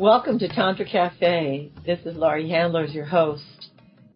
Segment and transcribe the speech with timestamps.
[0.00, 1.72] Welcome to Tantra Cafe.
[1.84, 3.68] This is Laurie Handlers, your host.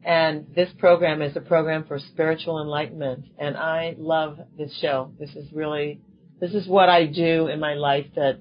[0.03, 3.27] And this program is a program for spiritual enlightenment.
[3.39, 5.13] And I love this show.
[5.21, 6.01] This is really,
[6.41, 8.39] this is what I do in my life that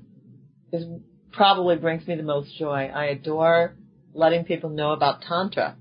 [0.71, 0.85] is
[1.33, 2.89] probably brings me the most joy.
[2.95, 3.75] I adore
[4.13, 5.75] letting people know about Tantra.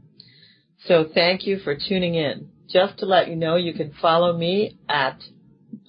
[0.86, 2.48] So thank you for tuning in.
[2.68, 5.22] Just to let you know, you can follow me at,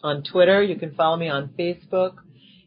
[0.03, 2.17] on Twitter, you can follow me on Facebook,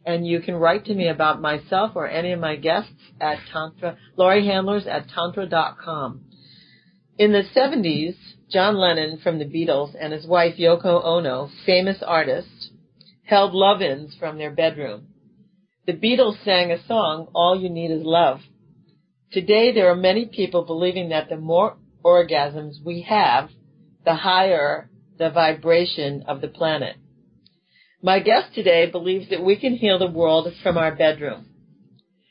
[0.06, 3.98] and you can write to me about myself or any of my guests at Tantra,
[4.16, 6.24] Laurie Handlers at Tantra.com.
[7.18, 8.14] In the 70s,
[8.48, 12.70] John Lennon from the Beatles and his wife Yoko Ono, famous artists,
[13.24, 15.08] held love-ins from their bedroom.
[15.86, 18.40] The Beatles sang a song, All You Need Is Love.
[19.32, 23.50] Today there are many people believing that the more orgasms we have,
[24.04, 26.96] the higher the vibration of the planet.
[28.06, 31.46] My guest today believes that we can heal the world from our bedroom.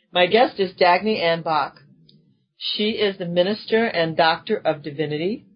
[0.10, 1.74] My guest is Dagny Ann Boch.
[2.56, 5.48] She is the minister and doctor of divinity.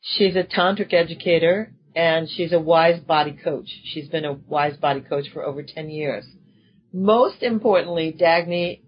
[0.00, 3.68] She's a tantric educator and she's a wise body coach.
[3.86, 6.24] She's been a wise body coach for over 10 years.
[6.92, 8.82] Most importantly, Dagny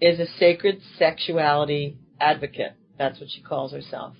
[0.00, 2.72] is a sacred sexuality advocate.
[2.96, 4.14] That's what she calls herself.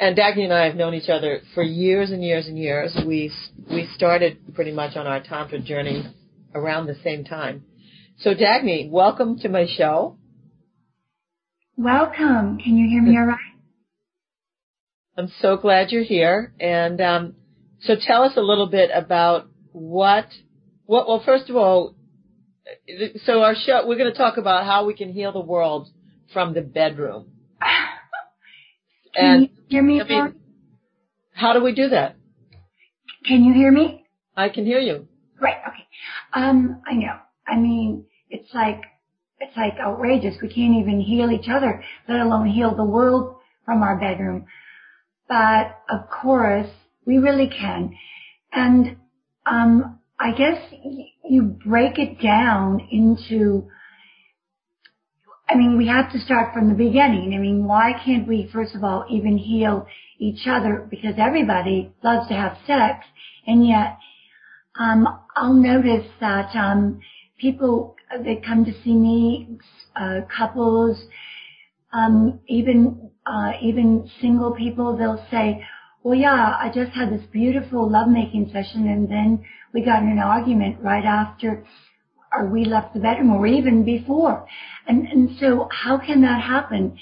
[0.00, 2.98] And Dagny and I have known each other for years and years and years.
[3.06, 3.30] We
[3.70, 6.02] we started pretty much on our tantra journey
[6.54, 7.64] around the same time.
[8.20, 10.16] So Dagny, welcome to my show.
[11.76, 12.58] Welcome.
[12.64, 13.36] Can you hear me all right?
[15.18, 16.54] I'm so glad you're here.
[16.58, 17.34] And um,
[17.82, 20.28] so tell us a little bit about what,
[20.86, 21.06] what.
[21.08, 21.94] Well, first of all,
[23.26, 25.88] so our show we're going to talk about how we can heal the world
[26.32, 27.32] from the bedroom.
[29.14, 30.00] Can and you hear me?
[30.00, 30.40] I mean,
[31.32, 32.16] how do we do that?
[33.24, 34.04] Can you hear me?
[34.36, 35.06] I can hear you.
[35.40, 35.56] Right.
[35.66, 35.86] Okay.
[36.34, 37.16] Um, I know.
[37.46, 38.80] I mean, it's like
[39.40, 40.36] it's like outrageous.
[40.40, 44.46] We can't even heal each other, let alone heal the world from our bedroom.
[45.28, 46.68] But of course,
[47.06, 47.94] we really can.
[48.52, 48.96] And
[49.46, 50.72] um, I guess
[51.24, 53.68] you break it down into
[55.50, 57.34] I mean, we have to start from the beginning.
[57.34, 59.84] I mean, why can't we, first of all, even heal
[60.20, 60.86] each other?
[60.88, 63.04] Because everybody loves to have sex,
[63.48, 63.98] and yet,
[64.78, 67.00] um, I'll notice that um,
[67.36, 69.58] people that come to see me,
[69.96, 70.96] uh, couples,
[71.92, 75.66] um, even uh, even single people, they'll say,
[76.04, 79.44] "Well, yeah, I just had this beautiful lovemaking session, and then
[79.74, 81.64] we got in an argument right after."
[82.32, 84.46] Or we left the bedroom or even before.
[84.86, 86.98] And, and so how can that happen?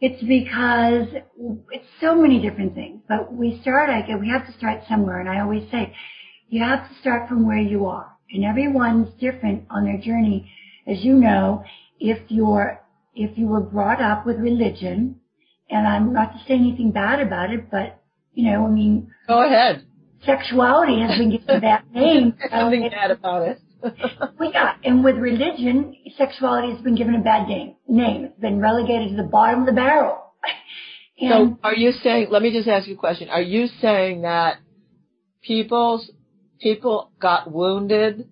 [0.00, 1.22] It's because
[1.70, 5.20] it's so many different things, but we start, I get, we have to start somewhere.
[5.20, 5.94] And I always say,
[6.48, 8.10] you have to start from where you are.
[8.30, 10.50] And everyone's different on their journey.
[10.86, 11.64] As you know,
[12.00, 12.80] if you're,
[13.14, 15.20] if you were brought up with religion,
[15.70, 18.02] and I'm not to say anything bad about it, but,
[18.34, 19.12] you know, I mean.
[19.28, 19.84] Go ahead.
[20.26, 22.34] Sexuality has been given a bad name.
[22.50, 23.61] Nothing bad about it
[24.38, 27.76] well, yeah, and with religion, sexuality has been given a bad name.
[27.88, 28.24] Name.
[28.24, 30.18] It's been relegated to the bottom of the barrel.
[31.18, 32.28] And so, are you saying?
[32.30, 33.28] Let me just ask you a question.
[33.28, 34.58] Are you saying that
[35.42, 36.10] people's
[36.60, 38.28] people got wounded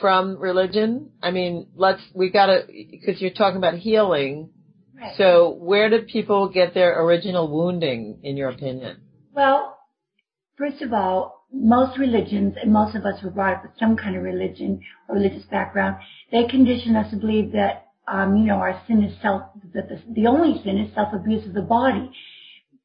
[0.00, 1.12] from religion?
[1.22, 4.50] I mean, let's we got to because you're talking about healing.
[4.94, 5.14] Right.
[5.16, 9.00] So, where did people get their original wounding, in your opinion?
[9.32, 9.78] Well,
[10.58, 14.16] first of all, most religions, and most of us were brought up with some kind
[14.16, 15.96] of religion or religious background,
[16.30, 19.42] they condition us to believe that, um, you know, our sin is self,
[19.74, 22.10] that the, the only sin is self-abuse of the body.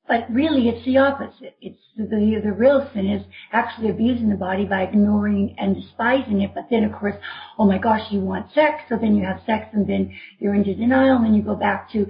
[0.08, 1.56] But really, it's the opposite.
[1.62, 2.06] It's the,
[2.44, 6.52] the, real sin is actually abusing the body by ignoring and despising it.
[6.53, 7.16] But then, of course,
[7.58, 10.76] oh my gosh, you want sex, so then you have sex, and then you're into
[10.76, 12.06] denial, and then you go back to.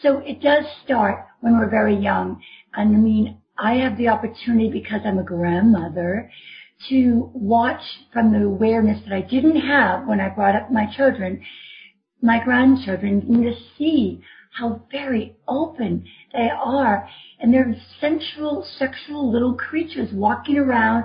[0.00, 2.40] So it does start when we're very young.
[2.72, 6.30] And I mean, I have the opportunity because I'm a grandmother
[6.88, 11.42] to watch from the awareness that I didn't have when I brought up my children,
[12.22, 14.22] my grandchildren, and to see
[14.56, 17.06] how very open they are.
[17.38, 21.04] And they're sensual, sexual little creatures walking around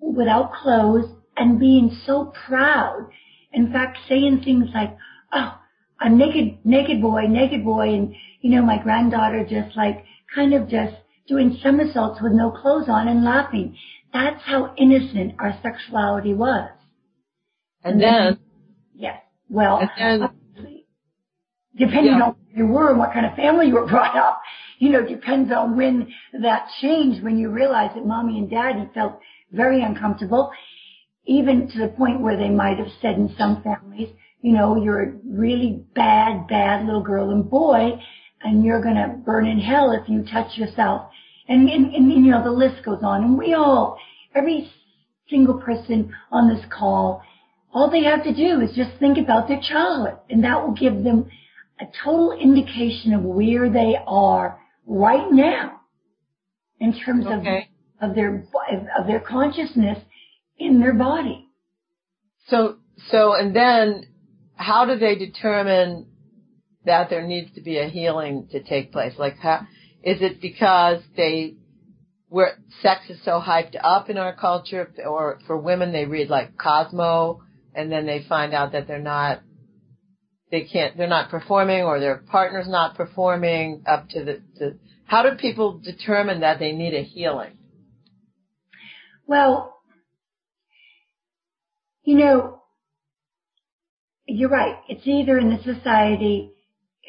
[0.00, 3.10] without clothes and being so proud.
[3.52, 4.96] In fact, saying things like,
[5.32, 5.58] oh,
[6.00, 7.88] I'm naked, naked boy, naked boy.
[7.90, 10.04] And, you know, my granddaughter just like,
[10.34, 10.94] kind of just
[11.30, 13.76] doing somersaults with no clothes on and laughing.
[14.12, 16.68] That's how innocent our sexuality was.
[17.84, 18.38] And, and then, then,
[18.94, 20.28] yes, well, then,
[21.78, 22.24] depending yeah.
[22.24, 24.42] on where you were and what kind of family you were brought up,
[24.78, 26.12] you know, depends on when
[26.42, 29.20] that changed, when you realized that mommy and daddy felt
[29.52, 30.50] very uncomfortable,
[31.26, 34.08] even to the point where they might have said in some families,
[34.42, 37.90] you know, you're a really bad, bad little girl and boy,
[38.42, 41.10] and you're gonna burn in hell if you touch yourself.
[41.50, 43.24] And, and, and you know, the list goes on.
[43.24, 43.98] And we all,
[44.34, 44.70] every
[45.28, 47.22] single person on this call,
[47.74, 51.04] all they have to do is just think about their childhood, and that will give
[51.04, 51.28] them
[51.80, 55.80] a total indication of where they are right now
[56.78, 57.68] in terms okay.
[58.00, 58.46] of, of their,
[58.98, 59.98] of their consciousness
[60.58, 61.48] in their body.
[62.46, 62.76] So,
[63.10, 64.06] so, and then
[64.56, 66.06] how do they determine
[66.84, 69.14] that there needs to be a healing to take place?
[69.18, 69.66] Like, how,
[70.02, 71.54] is it because they,
[72.28, 76.56] where sex is so hyped up in our culture, or for women they read like
[76.56, 77.42] Cosmo,
[77.74, 79.42] and then they find out that they're not,
[80.50, 85.22] they can't, they're not performing, or their partner's not performing up to the, to, how
[85.22, 87.58] do people determine that they need a healing?
[89.26, 89.76] Well,
[92.04, 92.62] you know,
[94.26, 94.76] you're right.
[94.88, 96.52] It's either in the society,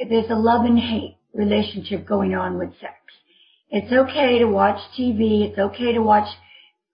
[0.09, 2.95] there's a love and hate relationship going on with sex.
[3.69, 5.49] It's okay to watch TV.
[5.49, 6.27] It's okay to watch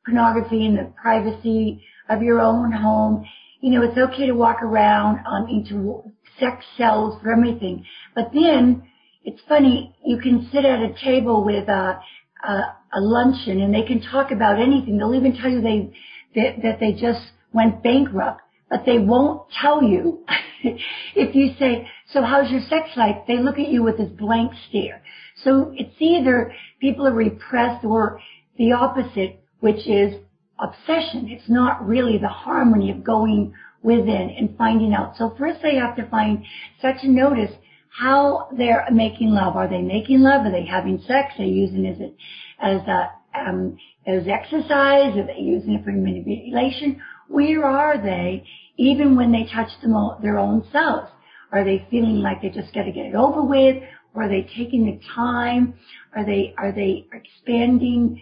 [0.05, 3.25] pornography in the privacy of your own home.
[3.61, 6.03] You know, it's okay to walk around um, into
[6.39, 7.83] sex sells for everything.
[8.15, 8.83] But then
[9.23, 11.99] it's funny, you can sit at a table with a,
[12.47, 12.53] a,
[12.93, 14.97] a luncheon and they can talk about anything.
[14.97, 15.93] They'll even tell you they
[16.35, 20.23] that, that they just went bankrupt, but they won't tell you.
[20.63, 23.17] if you say, so how's your sex life?
[23.27, 25.01] They look at you with this blank stare.
[25.43, 28.19] So it's either people are repressed or
[28.57, 30.15] the opposite, which is
[30.59, 31.27] obsession.
[31.29, 35.17] It's not really the harmony of going within and finding out.
[35.17, 36.45] So first they have to find
[36.81, 37.51] such a notice
[37.89, 39.55] how they're making love.
[39.55, 40.45] Are they making love?
[40.45, 41.33] Are they having sex?
[41.35, 42.15] Are they using it
[42.61, 45.17] as a, um, as exercise?
[45.17, 47.01] Are they using it for manipulation?
[47.27, 48.45] Where are they
[48.77, 51.09] even when they touch them, their own selves?
[51.51, 53.83] Are they feeling like they just got to get it over with?
[54.13, 55.75] Or are they taking the time?
[56.15, 58.21] Are they, are they expanding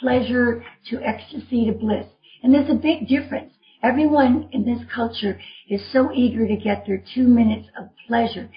[0.00, 2.06] pleasure to ecstasy to bliss?
[2.42, 3.52] And there's a big difference.
[3.82, 8.50] Everyone in this culture is so eager to get their two minutes of pleasure,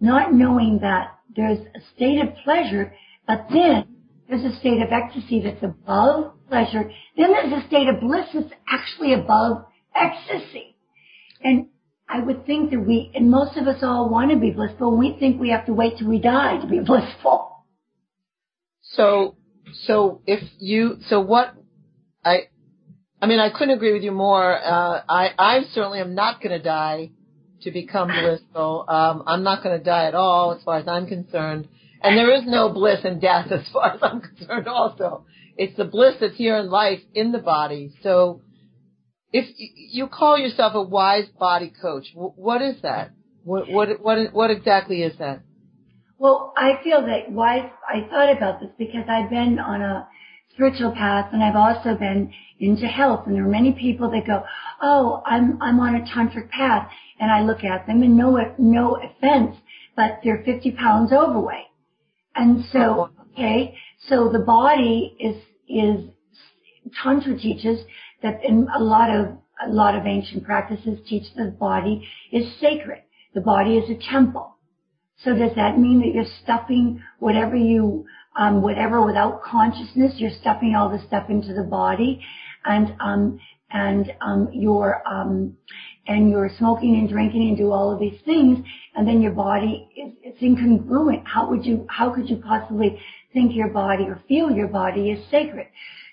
[0.00, 2.94] not knowing that there's a state of pleasure,
[3.26, 3.96] but then
[4.28, 6.90] there's a state of ecstasy that's above pleasure.
[7.16, 10.76] Then there's a state of bliss that's actually above ecstasy.
[11.42, 11.68] And
[12.08, 15.16] I would think that we, and most of us all want to be blissful, we
[15.18, 17.64] think we have to wait till we die to be blissful.
[18.82, 19.36] So,
[19.86, 21.54] so if you, so what,
[22.24, 22.48] I,
[23.20, 24.56] I mean, I couldn't agree with you more.
[24.56, 27.10] Uh, I, I certainly am not going to die
[27.62, 28.84] to become blissful.
[28.88, 31.68] Um, I'm not going to die at all as far as I'm concerned.
[32.02, 35.24] And there is no bliss in death as far as I'm concerned also.
[35.56, 37.94] It's the bliss that's here in life in the body.
[38.02, 38.42] So
[39.36, 43.10] if you call yourself a wise body coach, what is that?
[43.44, 45.42] What, what, what, what exactly is that?
[46.18, 50.08] Well, I feel that wise, I thought about this because I've been on a
[50.54, 54.42] spiritual path and I've also been into health and there are many people that go,
[54.80, 56.90] oh, I'm, I'm on a tantric path
[57.20, 59.56] and I look at them and no, no offense,
[59.94, 61.66] but they're 50 pounds overweight.
[62.34, 63.76] And so, oh, okay,
[64.08, 65.36] so the body is,
[65.68, 66.10] is,
[67.02, 67.80] Tantra teaches
[68.26, 69.36] that in a lot of,
[69.66, 73.02] a lot of ancient practices teach that the body is sacred.
[73.34, 74.56] The body is a temple.
[75.24, 78.04] So does that mean that you're stuffing whatever you,
[78.38, 82.20] um, whatever without consciousness, you're stuffing all the stuff into the body
[82.64, 85.56] and, um, and, um, you're, um,
[86.06, 89.88] and you're smoking and drinking and do all of these things, and then your body
[89.96, 91.22] is it's incongruent.
[91.26, 92.98] How would you how could you possibly
[93.32, 95.66] think your body or feel your body is sacred?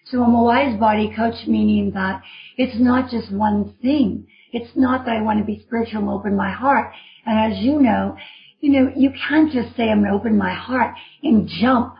[0.05, 2.21] So I'm a wise body coach, meaning that
[2.57, 4.27] it's not just one thing.
[4.51, 6.93] It's not that I want to be spiritual and open my heart.
[7.25, 8.17] And as you know,
[8.59, 11.95] you know, you can't just say I'm going to open my heart and jump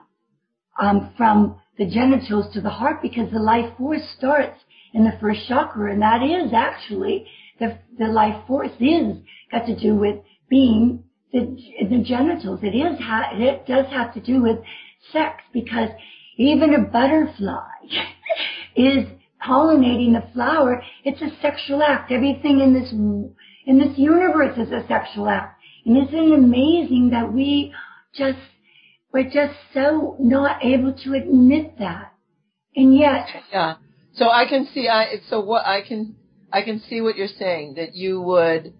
[0.80, 4.60] um, from the genitals to the heart because the life force starts
[4.94, 7.26] in the first chakra, and that is actually
[7.60, 9.18] the, the life force is
[9.52, 10.18] got to do with
[10.50, 11.58] being the,
[11.90, 12.60] the genitals.
[12.62, 14.60] It is, ha- it does have to do with
[15.12, 15.90] sex because
[16.38, 17.70] even a butterfly
[18.76, 19.06] is
[19.46, 20.82] pollinating the flower.
[21.04, 22.12] It's a sexual act.
[22.12, 25.60] Everything in this, in this universe is a sexual act.
[25.86, 27.74] And isn't it amazing that we
[28.16, 28.40] just,
[29.12, 32.14] we're just so not able to admit that.
[32.76, 33.28] And yet.
[33.52, 33.76] Yeah.
[34.16, 36.16] So I can see, I, so what I can
[36.54, 38.76] I can see what you're saying that you would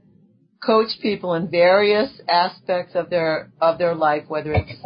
[0.64, 4.80] coach people in various aspects of their of their life, whether it's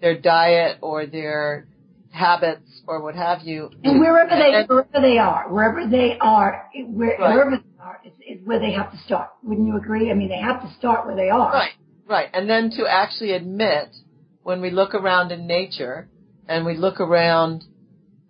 [0.00, 1.68] their diet or their
[2.12, 3.70] habits or what have you.
[3.82, 7.34] And wherever they and, wherever they are, wherever they are, where, right.
[7.34, 9.30] wherever they are is, is where they have to start.
[9.42, 10.10] Wouldn't you agree?
[10.10, 11.52] I mean, they have to start where they are.
[11.52, 11.72] Right,
[12.06, 12.28] right.
[12.32, 13.94] And then to actually admit
[14.42, 16.08] when we look around in nature
[16.48, 17.64] and we look around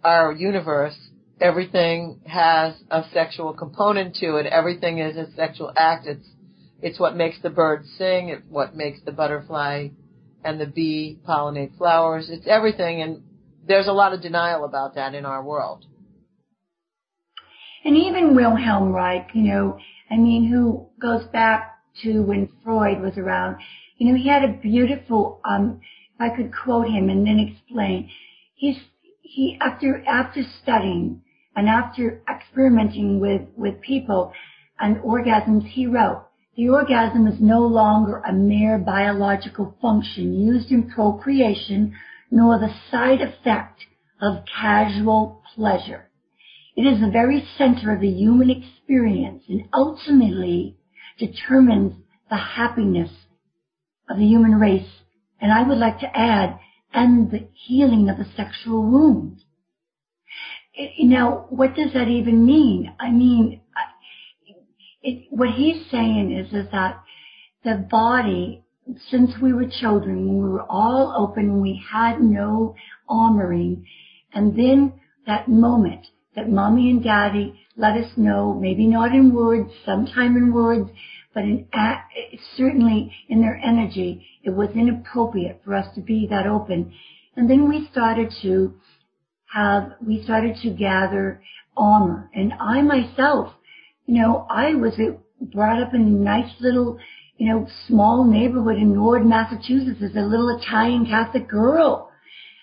[0.05, 0.97] our universe,
[1.41, 4.47] everything has a sexual component to it.
[4.47, 6.07] Everything is a sexual act.
[6.07, 6.27] It's
[6.81, 8.29] it's what makes the bird sing.
[8.29, 9.89] It's what makes the butterfly
[10.45, 12.29] and the bee pollinate flowers.
[12.29, 13.23] It's everything, and
[13.67, 15.85] there's a lot of denial about that in our world.
[17.85, 19.79] And even Wilhelm Reich, you know,
[20.11, 23.57] I mean, who goes back to when Freud was around,
[23.99, 25.81] you know, he had a beautiful, um,
[26.15, 28.11] if I could quote him and then explain,
[28.55, 28.77] he's,
[29.23, 31.23] he, after, after studying
[31.57, 34.33] and after experimenting with, with people
[34.79, 36.27] and orgasms, he wrote,
[36.57, 41.95] the orgasm is no longer a mere biological function used in procreation,
[42.33, 43.85] nor the side effect
[44.21, 46.09] of casual pleasure.
[46.75, 50.79] It is the very center of the human experience and ultimately
[51.19, 51.93] determines
[52.31, 53.11] the happiness
[54.09, 54.89] of the human race.
[55.41, 56.59] And I would like to add,
[56.95, 59.43] and the healing of the sexual wound.
[61.01, 62.95] Now, what does that even mean?
[62.99, 63.61] I mean,
[65.03, 67.03] it, what he's saying is, is that
[67.63, 68.62] the body,
[69.11, 72.75] since we were children, we were all open, we had no
[73.09, 73.85] armoring,
[74.33, 74.93] and then
[75.27, 80.53] that moment that mommy and daddy let us know, maybe not in words, sometime in
[80.53, 80.89] words,
[81.35, 81.67] but in,
[82.57, 86.93] certainly in their energy, it was inappropriate for us to be that open.
[87.37, 88.75] And then we started to
[89.53, 91.43] have, we started to gather
[91.77, 92.31] armor.
[92.35, 93.53] And I myself
[94.07, 94.99] you know, I was
[95.41, 96.99] brought up in a nice little,
[97.43, 102.09] you know, small neighborhood in Norwood, Massachusetts as a little Italian Catholic girl.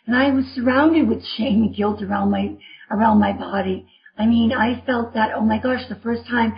[0.07, 2.55] And I was surrounded with shame and guilt around my,
[2.89, 3.85] around my body.
[4.17, 6.53] I mean, I felt that, oh my gosh, the first time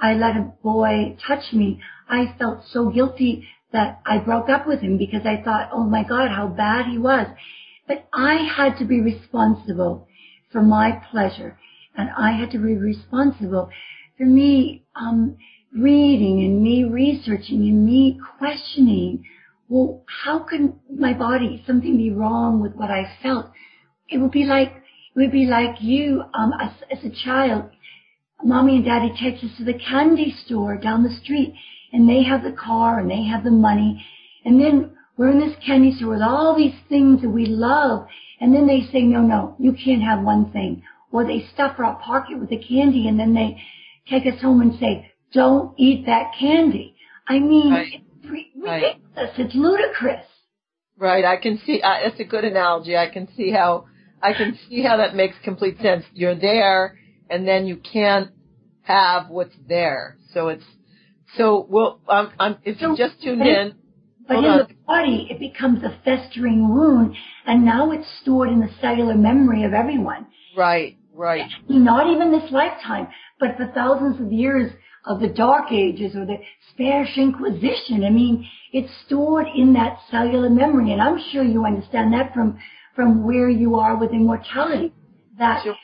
[0.00, 4.80] I let a boy touch me, I felt so guilty that I broke up with
[4.80, 7.28] him because I thought, oh my God, how bad he was.
[7.86, 10.08] But I had to be responsible
[10.50, 11.56] for my pleasure
[11.96, 13.70] and I had to be responsible
[14.18, 15.36] for me, um,
[15.76, 19.24] reading and me researching and me questioning,
[19.68, 23.46] well, how can my body, something be wrong with what I felt?
[24.08, 27.70] It would be like, it would be like you, um, as, as a child,
[28.44, 31.54] mommy and daddy takes us to the candy store down the street
[31.92, 34.04] and they have the car and they have the money
[34.44, 38.06] and then we're in this candy store with all these things that we love
[38.40, 40.82] and then they say, no, no, you can't have one thing.
[41.12, 43.62] Or they stuff our pocket with the candy and then they
[44.10, 46.94] take us home and say, don't eat that candy.
[47.26, 47.86] I mean, right.
[47.94, 48.68] it's ridiculous.
[49.16, 49.30] Right.
[49.38, 50.26] It's ludicrous.
[50.96, 51.24] Right.
[51.24, 52.96] I can see, uh, it's a good analogy.
[52.96, 53.86] I can see how,
[54.22, 56.04] I can see how that makes complete sense.
[56.12, 56.98] You're there
[57.28, 58.30] and then you can't
[58.82, 60.18] have what's there.
[60.32, 60.64] So it's,
[61.36, 63.74] so well, um, um, if you just tuned in,
[64.28, 64.58] but in on.
[64.58, 69.64] the body, it becomes a festering wound, and now it's stored in the cellular memory
[69.64, 70.26] of everyone.
[70.56, 71.50] Right, right.
[71.68, 73.08] Not even this lifetime,
[73.40, 74.72] but for thousands of years
[75.04, 76.38] of the Dark Ages or the
[76.72, 78.04] Spanish Inquisition.
[78.04, 82.58] I mean, it's stored in that cellular memory, and I'm sure you understand that from
[82.94, 84.92] from where you are with immortality.
[85.38, 85.76] That sure.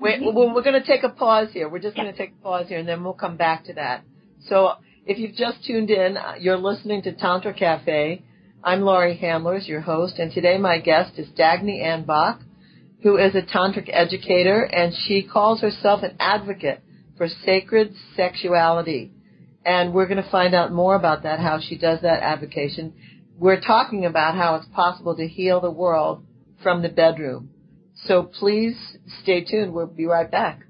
[0.00, 1.68] we're, we're going to take a pause here.
[1.68, 2.02] We're just yeah.
[2.02, 4.02] going to take a pause here, and then we'll come back to that.
[4.46, 4.72] So,
[5.06, 8.22] if you've just tuned in, uh, you're listening to Tantra Cafe.
[8.62, 12.40] I'm Laurie Handlers, your host, and today my guest is Dagny Ann Boch,
[13.02, 16.82] who is a tantric educator, and she calls herself an advocate
[17.20, 19.12] for sacred sexuality.
[19.62, 22.94] And we're going to find out more about that, how she does that advocation.
[23.36, 26.24] We're talking about how it's possible to heal the world
[26.62, 27.50] from the bedroom.
[28.06, 28.74] So please
[29.22, 29.74] stay tuned.
[29.74, 30.62] We'll be right back.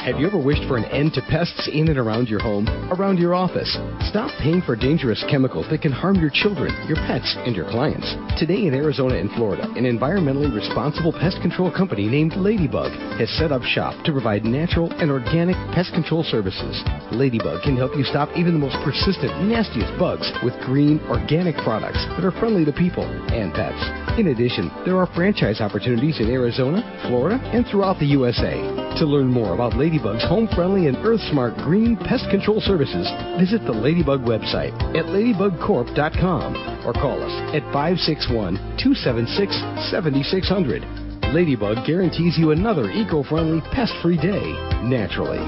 [0.00, 3.18] Have you ever wished for an end to pests in and around your home, around
[3.18, 3.68] your office?
[4.08, 8.08] Stop paying for dangerous chemicals that can harm your children, your pets, and your clients.
[8.40, 12.90] Today in Arizona and Florida, an environmentally responsible pest control company named Ladybug
[13.20, 16.80] has set up shop to provide natural and organic pest control services.
[17.12, 22.00] Ladybug can help you stop even the most persistent, nastiest bugs with green, organic products
[22.16, 23.84] that are friendly to people and pets.
[24.16, 28.56] In addition, there are franchise opportunities in Arizona, Florida, and throughout the USA.
[28.96, 33.10] To learn more about Ladybug, Ladybug's home friendly and earth smart green pest control services,
[33.40, 39.50] visit the Ladybug website at ladybugcorp.com or call us at 561 276
[39.90, 41.34] 7600.
[41.34, 44.54] Ladybug guarantees you another eco friendly, pest free day
[44.86, 45.42] naturally.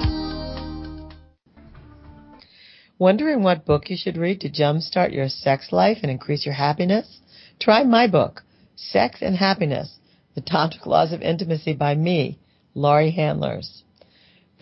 [2.99, 7.21] Wondering what book you should read to jumpstart your sex life and increase your happiness?
[7.61, 8.43] Try my book,
[8.75, 9.99] Sex and Happiness,
[10.35, 12.41] The Tantric Laws of Intimacy by me,
[12.75, 13.85] Laurie Handlers.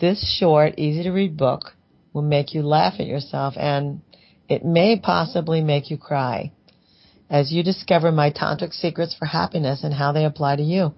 [0.01, 1.75] This short, easy to read book
[2.11, 4.01] will make you laugh at yourself and
[4.49, 6.51] it may possibly make you cry
[7.29, 10.95] as you discover my tantric secrets for happiness and how they apply to you.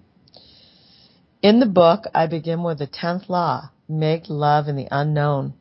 [1.41, 5.55] In the book, I begin with the 10th law, make love in the unknown.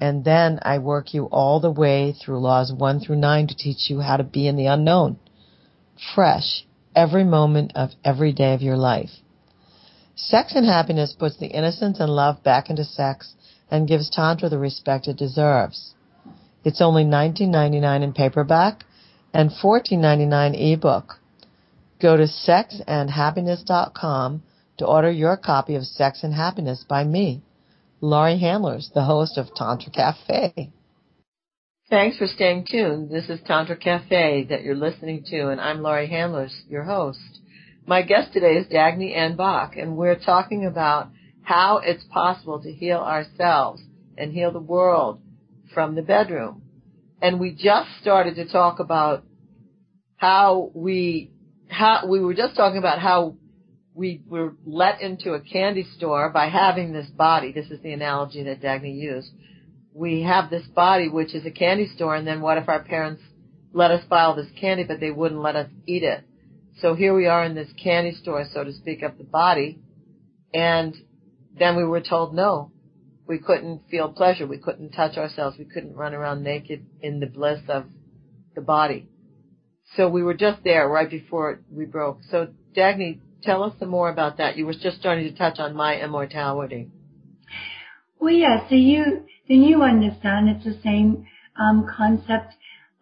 [0.00, 3.88] And then I work you all the way through laws 1 through 9 to teach
[3.88, 5.18] you how to be in the unknown.
[6.12, 6.66] Fresh,
[6.96, 9.10] every moment of every day of your life.
[10.16, 13.34] Sex and happiness puts the innocence and love back into sex
[13.70, 15.94] and gives Tantra the respect it deserves.
[16.64, 18.84] It's only $19.99 in paperback
[19.32, 21.14] and $14.99 ebook.
[22.00, 24.42] Go to sexandhappiness.com
[24.78, 27.42] to order your copy of Sex and Happiness by me,
[28.00, 30.70] Laurie Handlers, the host of Tantra Cafe.
[31.90, 33.10] Thanks for staying tuned.
[33.10, 37.20] This is Tantra Cafe that you're listening to, and I'm Laurie Handlers, your host.
[37.86, 41.10] My guest today is Dagny Ann Boch, and we're talking about
[41.42, 43.82] how it's possible to heal ourselves
[44.16, 45.20] and heal the world
[45.74, 46.62] from the bedroom.
[47.20, 49.24] And we just started to talk about
[50.16, 51.32] how we
[51.68, 53.36] how we were just talking about how
[53.92, 57.52] we were let into a candy store by having this body.
[57.52, 59.28] This is the analogy that Dagny used.
[59.92, 63.22] We have this body, which is a candy store, and then what if our parents
[63.74, 66.24] let us buy all this candy, but they wouldn't let us eat it?
[66.80, 69.78] So here we are in this candy store, so to speak, of the body,
[70.52, 70.94] and
[71.56, 72.72] then we were told no.
[73.26, 74.46] We couldn't feel pleasure.
[74.46, 75.56] We couldn't touch ourselves.
[75.58, 77.86] We couldn't run around naked in the bliss of
[78.54, 79.08] the body.
[79.96, 82.18] So we were just there right before we broke.
[82.30, 84.56] So Dagny, tell us some more about that.
[84.56, 86.90] You were just starting to touch on my immortality.
[88.18, 88.68] Well, yeah.
[88.68, 91.26] So you then you understand it's the same
[91.60, 92.54] um, concept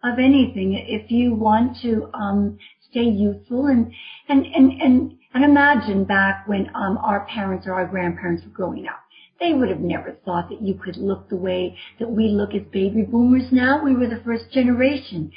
[0.03, 0.73] of anything.
[0.87, 2.57] If you want to um,
[2.93, 3.91] stay youthful and
[4.29, 8.87] and and and and imagine back when um, our parents or our grandparents were growing
[8.87, 8.99] up.
[9.39, 12.61] They would have never thought that you could look the way that we look as
[12.71, 13.83] baby boomers now.
[13.83, 15.31] We were the first generation.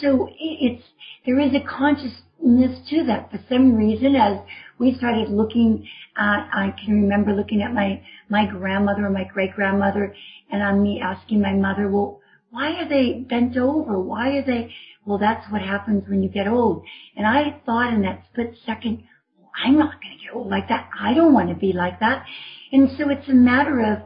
[0.00, 0.82] So it's,
[1.24, 3.30] there is a consciousness to that.
[3.30, 4.40] For some reason, as
[4.78, 9.54] we started looking at, I can remember looking at my, my grandmother or my great
[9.54, 10.14] grandmother
[10.50, 13.98] and on me asking my mother, well, why are they bent over?
[14.00, 14.74] Why are they,
[15.08, 16.84] well, that's what happens when you get old.
[17.16, 19.04] And I thought in that split second,
[19.38, 20.90] well, I'm not going to get old like that.
[21.00, 22.26] I don't want to be like that.
[22.72, 24.02] And so it's a matter of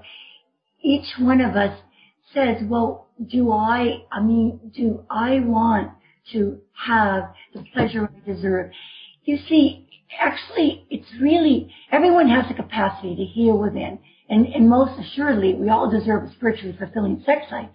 [0.81, 1.77] each one of us
[2.33, 5.91] says, well, do I, I mean, do I want
[6.33, 8.71] to have the pleasure I deserve?
[9.25, 9.89] You see,
[10.21, 13.99] actually, it's really, everyone has the capacity to heal within.
[14.29, 17.71] And, and most assuredly, we all deserve a spiritually fulfilling sex life.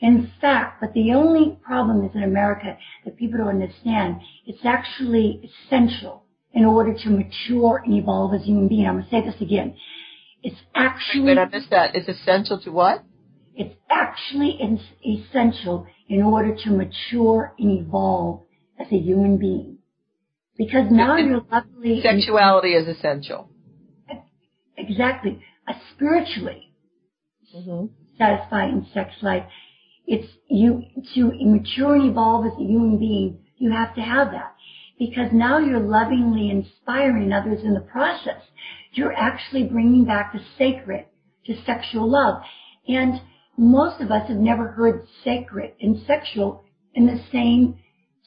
[0.00, 5.50] In fact, but the only problem is in America that people don't understand, it's actually
[5.68, 8.86] essential in order to mature and evolve as a human being.
[8.86, 9.76] I'm going to say this again.
[10.42, 11.24] It's actually.
[11.24, 11.94] Wait, I missed that.
[11.94, 13.04] It's essential to what?
[13.54, 14.58] It's actually
[15.04, 18.44] essential in order to mature and evolve
[18.80, 19.78] as a human being.
[20.56, 22.00] Because now you're luckily.
[22.02, 23.50] Sexuality is essential.
[24.76, 25.42] Exactly.
[25.68, 26.72] A spiritually
[27.54, 27.86] mm-hmm.
[28.18, 29.44] satisfying sex life.
[30.12, 30.82] It's you,
[31.14, 34.56] to mature and evolve as a human being, you have to have that.
[34.98, 38.42] Because now you're lovingly inspiring others in the process.
[38.92, 41.06] You're actually bringing back the sacred
[41.46, 42.42] to sexual love.
[42.88, 43.20] And
[43.56, 47.78] most of us have never heard sacred and sexual in the same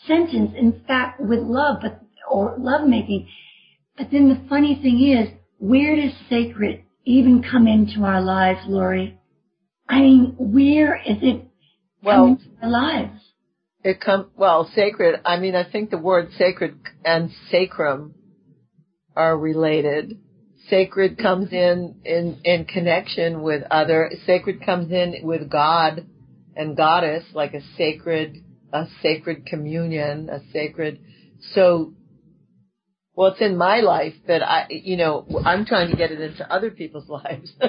[0.08, 0.52] sentence.
[0.58, 2.00] In fact, with love, but
[2.32, 3.28] or lovemaking.
[3.98, 9.20] But then the funny thing is, where does sacred even come into our lives, Laurie?
[9.90, 11.50] I mean, where is it
[12.04, 13.20] well, lives?
[13.84, 15.22] It come well, sacred.
[15.26, 18.16] I mean, I think the word sacred and sacrum
[19.16, 20.18] are related
[20.70, 26.06] sacred comes in, in, in connection with other, sacred comes in with God
[26.56, 28.38] and goddess, like a sacred,
[28.72, 31.00] a sacred communion, a sacred,
[31.54, 31.94] so,
[33.16, 36.52] well, it's in my life that I, you know, I'm trying to get it into
[36.52, 37.52] other people's lives.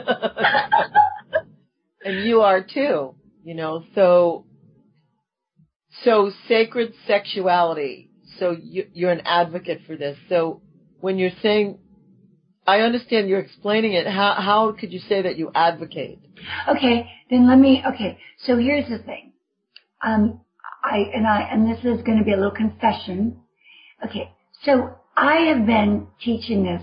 [2.04, 4.44] and you are too, you know, so,
[6.04, 8.10] so sacred sexuality.
[8.38, 10.16] So you, you're an advocate for this.
[10.28, 10.60] So
[11.00, 11.78] when you're saying
[12.66, 14.06] I understand you're explaining it.
[14.06, 16.18] How how could you say that you advocate?
[16.68, 17.82] Okay, then let me.
[17.94, 19.32] Okay, so here's the thing.
[20.04, 20.40] Um,
[20.82, 23.38] I and I and this is going to be a little confession.
[24.04, 24.30] Okay,
[24.64, 26.82] so I have been teaching this.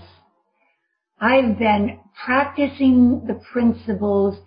[1.20, 4.38] I've been practicing the principles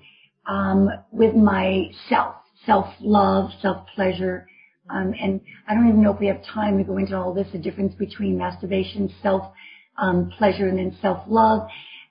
[0.47, 4.47] um, with myself, self self love, self pleasure,
[4.89, 7.47] Um, and I don't even know if we have time to go into all this,
[7.51, 9.51] the difference between masturbation, self
[9.97, 11.67] um, pleasure, and then self love.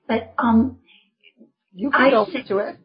[0.09, 0.79] But um,
[1.75, 2.77] you can I go say, into it.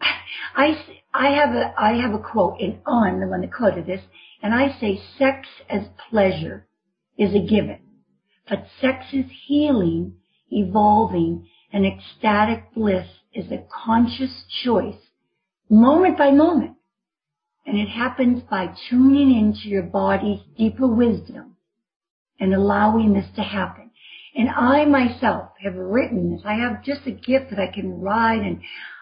[0.56, 4.02] I I have a I have a quote, and I'm the one that quoted this,
[4.42, 6.66] and I say sex as pleasure
[7.18, 7.80] is a given,
[8.48, 10.16] but sex is healing,
[10.50, 15.00] evolving, and ecstatic bliss is a conscious choice,
[15.68, 16.76] moment by moment.
[17.66, 21.56] And it happens by tuning into your body's deeper wisdom
[22.38, 23.90] and allowing this to happen.
[24.34, 26.42] And I myself have written this.
[26.44, 28.60] I have just a gift that I can write and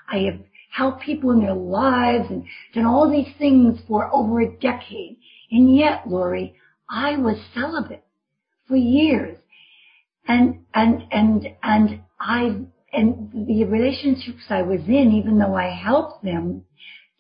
[0.09, 0.41] I have
[0.71, 5.17] helped people in their lives and done all these things for over a decade.
[5.51, 6.55] And yet, Laurie,
[6.89, 8.05] I was celibate
[8.69, 9.39] for years.
[10.29, 12.61] And, and, and, and I,
[12.93, 16.65] and the relationships I was in, even though I helped them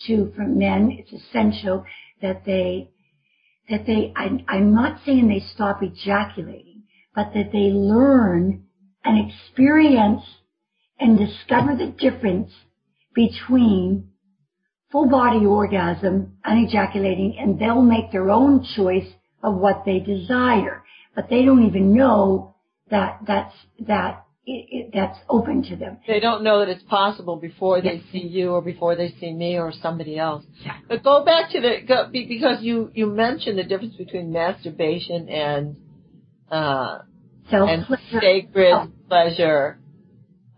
[0.07, 1.85] to, for men, it's essential
[2.21, 2.91] that they,
[3.71, 6.83] that they, I, I'm not saying they stop ejaculating,
[7.15, 8.65] but that they learn
[9.05, 10.23] and experience
[11.01, 12.53] and discover the difference
[13.15, 14.09] between
[14.91, 19.09] full body orgasm and ejaculating and they'll make their own choice
[19.43, 20.85] of what they desire.
[21.15, 22.57] But they don't even know
[22.91, 25.99] that that's, that it, it, that's open to them.
[26.07, 27.85] They don't know that it's possible before yes.
[28.13, 30.45] they see you or before they see me or somebody else.
[30.65, 30.79] Yeah.
[30.89, 35.77] But go back to the go, because you you mentioned the difference between masturbation and
[36.51, 36.99] uh,
[37.51, 37.87] Self and
[38.21, 38.89] sacred oh.
[39.09, 39.79] pleasure.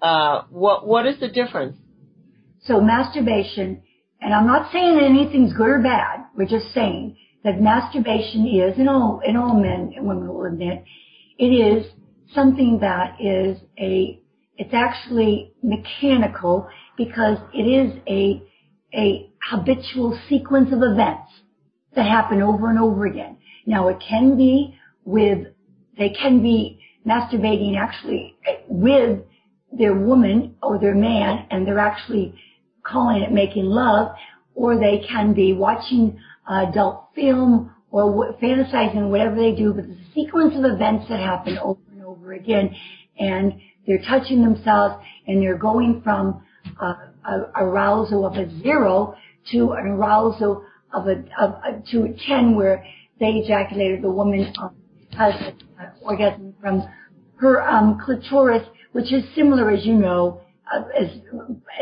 [0.01, 1.77] Uh, what what is the difference?
[2.63, 3.83] So masturbation,
[4.21, 6.25] and I'm not saying that anything's good or bad.
[6.37, 10.85] We're just saying that masturbation is, and all and all men and women will admit,
[11.39, 11.87] it is
[12.33, 14.21] something that is a,
[14.57, 18.43] it's actually mechanical because it is a,
[18.95, 21.31] a habitual sequence of events
[21.95, 23.37] that happen over and over again.
[23.67, 25.49] Now it can be with,
[25.99, 28.37] they can be masturbating actually
[28.69, 29.21] with
[29.73, 32.35] their woman or their man and they're actually
[32.85, 34.15] calling it making love
[34.55, 40.55] or they can be watching adult film or fantasizing whatever they do, but the sequence
[40.57, 41.79] of events that happen over
[42.35, 42.75] again.
[43.19, 43.55] And
[43.87, 46.45] they're touching themselves and they're going from
[46.81, 49.15] a, a arousal of a zero
[49.53, 52.85] to an arousal of a, of a to a 10 where
[53.21, 54.03] they ejaculated.
[54.03, 54.75] The woman um,
[55.17, 55.35] has
[55.79, 56.85] an orgasm from
[57.37, 60.41] her um, clitoris, which is similar, as you know,
[60.73, 61.09] uh, as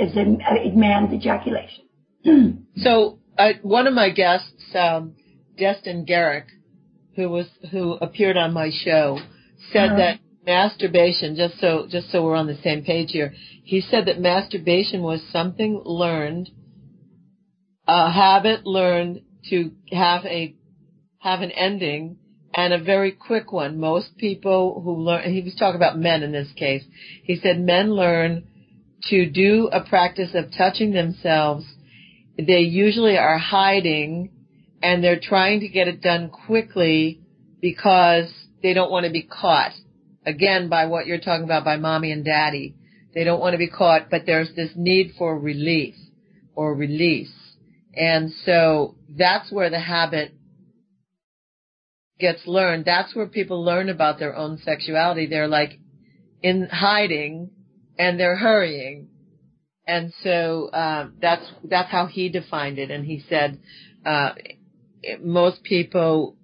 [0.01, 2.67] as a, a man's ejaculation.
[2.77, 5.15] so uh, one of my guests, um,
[5.57, 6.45] Destin Gerek,
[7.17, 9.19] who was who appeared on my show,
[9.73, 9.97] said uh-huh.
[9.97, 13.33] that masturbation, just so just so we're on the same page here,
[13.65, 16.51] he said that masturbation was something learned,
[17.87, 20.55] a habit learned to have a
[21.19, 22.17] have an ending
[22.55, 23.79] and a very quick one.
[23.79, 26.83] Most people who learn, he was talking about men in this case.
[27.25, 28.45] He said men learn
[29.05, 31.65] to do a practice of touching themselves.
[32.37, 34.31] They usually are hiding
[34.83, 37.21] and they're trying to get it done quickly
[37.61, 38.31] because
[38.63, 39.73] they don't want to be caught
[40.25, 42.77] again by what you're talking about by mommy and daddy.
[43.15, 45.95] They don't want to be caught, but there's this need for relief
[46.55, 47.33] or release.
[47.95, 50.33] And so that's where the habit
[52.19, 52.85] gets learned.
[52.85, 55.27] That's where people learn about their own sexuality.
[55.27, 55.79] They're like
[56.43, 57.51] in hiding
[57.99, 59.09] and they're hurrying.
[59.87, 62.91] And so um, that's that's how he defined it.
[62.91, 63.61] And he said
[64.07, 64.31] uh,
[65.21, 66.37] most people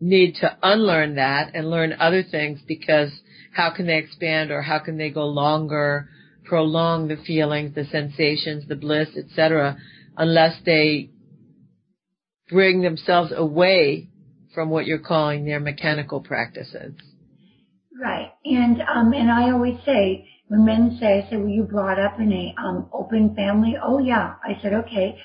[0.00, 3.10] need to unlearn that and learn other things because
[3.52, 6.08] how can they expand or how can they go longer,
[6.44, 9.76] prolong the feelings, the sensations, the bliss, etc.,
[10.16, 11.10] unless they
[12.48, 14.08] bring themselves away
[14.54, 16.94] from what you're calling their mechanical practices.
[18.00, 18.32] Right.
[18.44, 22.18] And um and I always say when men say, I said, well, you brought up
[22.18, 23.74] in a um open family.
[23.82, 24.34] Oh yeah.
[24.42, 25.18] I said, okay.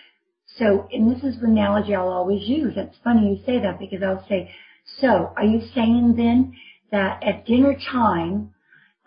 [0.58, 2.74] So, and this is the analogy I'll always use.
[2.76, 4.52] It's funny you say that because I'll say,
[5.00, 6.54] so are you saying then
[6.92, 8.54] that at dinner time,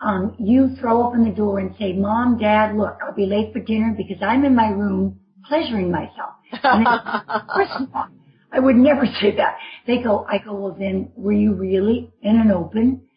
[0.01, 3.59] um, you throw open the door and say, Mom, Dad, look, I'll be late for
[3.59, 6.33] dinner because I'm in my room pleasuring myself.
[6.63, 8.09] And of course not.
[8.51, 9.57] I would never say that.
[9.85, 13.07] They go, I go, well then, were you really in an open?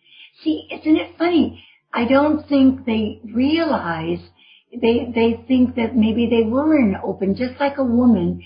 [0.42, 1.62] See, isn't it funny?
[1.92, 4.20] I don't think they realize
[4.72, 8.42] they they think that maybe they were in open, just like a woman.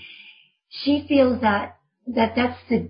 [0.69, 2.89] She feels that that that's the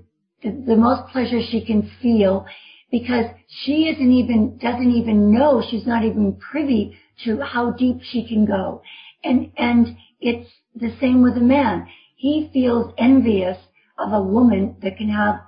[0.51, 2.45] the, most pleasure she can feel
[2.91, 8.27] because she isn't even doesn't even know she's not even privy to how deep she
[8.27, 8.81] can go,
[9.23, 11.88] and and it's the same with a man.
[12.15, 13.58] He feels envious
[13.97, 15.41] of a woman that can have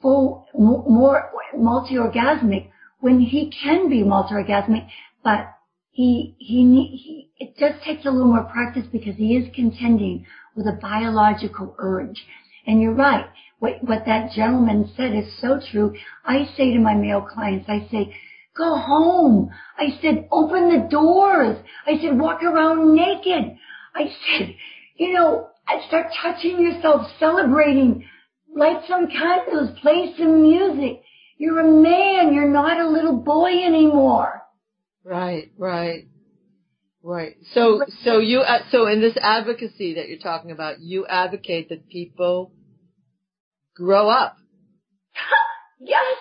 [0.00, 2.68] full, more multi-orgasmic
[3.00, 4.86] when he can be multi-orgasmic,
[5.22, 5.52] but
[5.90, 6.64] he, he,
[6.96, 11.74] he, it just takes a little more practice because he is contending with a biological
[11.78, 12.24] urge.
[12.66, 13.26] And you're right.
[13.60, 15.94] What, that gentleman said is so true.
[16.24, 18.14] I say to my male clients, I say,
[18.56, 19.50] go home.
[19.78, 21.58] I said, open the doors.
[21.86, 23.56] I said, walk around naked.
[23.94, 24.54] I said,
[24.96, 25.50] you know,
[25.88, 28.04] start touching yourself, celebrating,
[28.54, 31.02] light some candles, play some music.
[31.36, 32.34] You're a man.
[32.34, 34.42] You're not a little boy anymore.
[35.04, 36.06] Right, right,
[37.02, 37.36] right.
[37.52, 41.88] So, so you, uh, so in this advocacy that you're talking about, you advocate that
[41.88, 42.52] people
[43.74, 44.36] grow up.
[45.80, 46.16] yes,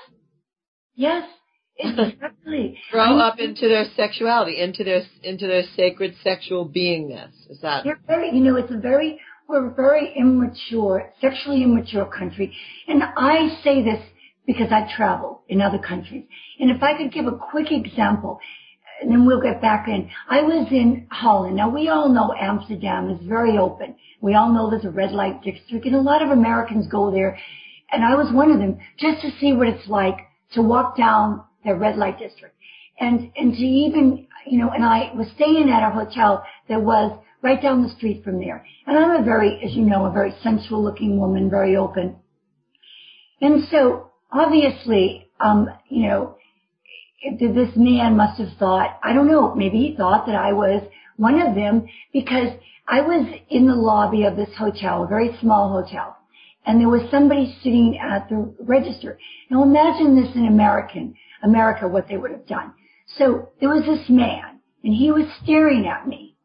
[0.96, 1.30] yes,
[1.78, 2.78] exactly.
[2.92, 7.32] grow up into their sexuality, into their into their sacred sexual beingness.
[7.50, 7.86] Is that?
[7.86, 12.56] You're very, you know, it's a very we're a very immature, sexually immature country,
[12.88, 14.00] and I say this
[14.46, 16.26] because I travel in other countries.
[16.60, 18.40] And if I could give a quick example,
[19.02, 20.10] and then we'll get back in.
[20.30, 21.56] I was in Holland.
[21.56, 23.96] Now we all know Amsterdam is very open.
[24.22, 27.38] We all know there's a red light district and a lot of Americans go there.
[27.92, 30.18] And I was one of them just to see what it's like
[30.54, 32.56] to walk down the red light district.
[33.00, 37.18] And, and to even, you know, and I was staying at a hotel that was
[37.42, 38.66] right down the street from there.
[38.86, 42.18] And I'm a very, as you know, a very sensual looking woman, very open.
[43.42, 46.36] And so obviously, um, you know,
[47.40, 50.82] this man must have thought, I don't know, maybe he thought that I was
[51.18, 52.50] one of them because
[52.88, 56.18] I was in the lobby of this hotel, a very small hotel,
[56.66, 59.20] and there was somebody sitting at the register.
[59.50, 62.74] Now imagine this in American, America, what they would have done.
[63.18, 66.36] So there was this man, and he was staring at me,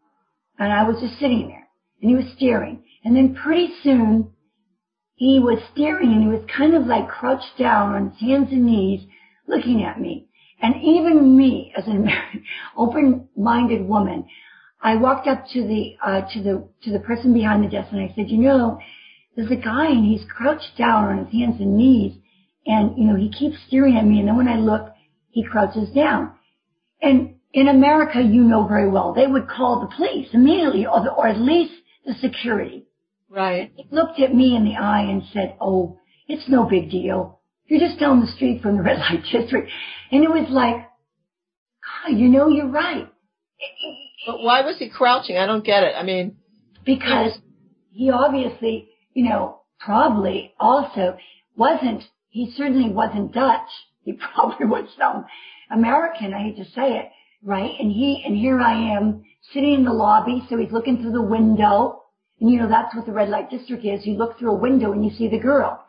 [0.58, 1.68] and I was just sitting there,
[2.02, 4.30] and he was staring, and then pretty soon,
[5.14, 8.66] he was staring, and he was kind of like crouched down on his hands and
[8.66, 9.06] knees,
[9.46, 10.26] looking at me.
[10.64, 12.08] And even me, as an
[12.78, 14.24] open-minded woman,
[14.80, 18.00] I walked up to the uh, to the to the person behind the desk and
[18.00, 18.78] I said, you know,
[19.36, 22.16] there's a guy and he's crouched down on his hands and knees,
[22.64, 24.20] and you know he keeps staring at me.
[24.20, 24.90] And then when I look,
[25.32, 26.32] he crouches down.
[27.02, 31.10] And in America, you know very well, they would call the police immediately, or, the,
[31.10, 31.74] or at least
[32.06, 32.86] the security.
[33.28, 33.70] Right.
[33.76, 37.40] He looked at me in the eye and said, "Oh, it's no big deal.
[37.66, 39.70] You're just down the street from the red light district.
[40.10, 43.08] And it was like, God, you know, you're right.
[44.26, 45.36] But why was he crouching?
[45.36, 45.94] I don't get it.
[45.96, 46.36] I mean,
[46.84, 47.32] because
[47.92, 51.16] he obviously, you know, probably also
[51.56, 53.68] wasn't, he certainly wasn't Dutch.
[54.02, 55.24] He probably was some
[55.70, 57.10] American, I hate to say it,
[57.42, 57.70] right?
[57.78, 61.22] And he, and here I am sitting in the lobby, so he's looking through the
[61.22, 62.02] window.
[62.40, 64.06] And you know, that's what the red light district is.
[64.06, 65.84] You look through a window and you see the girl.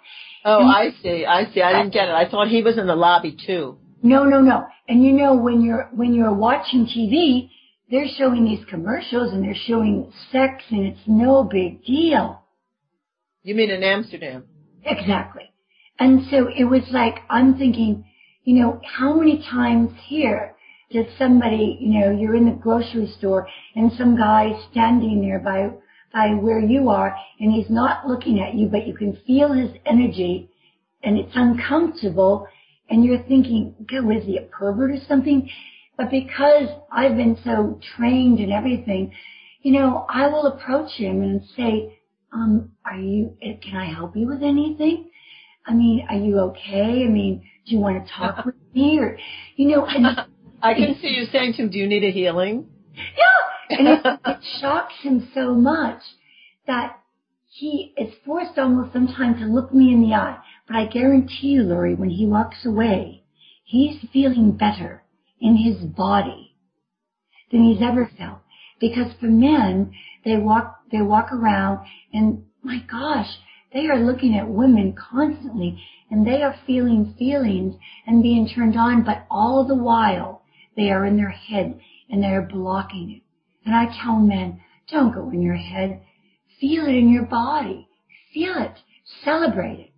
[0.48, 1.26] Oh, I see.
[1.26, 1.62] I see.
[1.62, 2.14] I didn't get it.
[2.14, 3.78] I thought he was in the lobby too.
[4.04, 4.68] No, no, no.
[4.88, 7.50] And you know, when you're, when you're watching TV,
[7.90, 12.44] they're showing these commercials and they're showing sex and it's no big deal.
[13.42, 14.44] You mean in Amsterdam?
[14.84, 15.52] Exactly.
[15.98, 18.06] And so it was like, I'm thinking,
[18.44, 20.56] you know, how many times here
[20.92, 25.70] does somebody, you know, you're in the grocery store and some guy standing there by
[26.16, 29.70] by where you are and he's not looking at you, but you can feel his
[29.86, 30.50] energy
[31.04, 32.48] and it's uncomfortable
[32.90, 35.50] and you're thinking, God, is he a pervert or something?
[35.98, 39.14] But because I've been so trained and everything,
[39.62, 42.00] you know, I will approach him and say,
[42.32, 45.10] um, are you, can I help you with anything?
[45.66, 47.04] I mean, are you okay?
[47.06, 49.18] I mean, do you want to talk with me or,
[49.58, 50.08] you know, and
[50.62, 52.68] I can see you saying to him, do you need a healing?
[52.96, 56.02] Yeah, and it, it shocks him so much
[56.68, 57.00] that
[57.48, 60.38] he is forced almost sometimes to look me in the eye.
[60.68, 63.24] But I guarantee you, Laurie, when he walks away,
[63.64, 65.04] he's feeling better
[65.40, 66.56] in his body
[67.52, 68.40] than he's ever felt.
[68.80, 69.94] Because for men,
[70.26, 73.30] they walk, they walk around and my gosh,
[73.74, 77.76] they are looking at women constantly and they are feeling feelings
[78.06, 80.44] and being turned on, but all the while
[80.76, 83.25] they are in their head and they are blocking it.
[83.66, 86.02] And I tell men, don't go in your head.
[86.60, 87.88] Feel it in your body.
[88.34, 88.74] Feel it.
[89.24, 89.92] Celebrate it.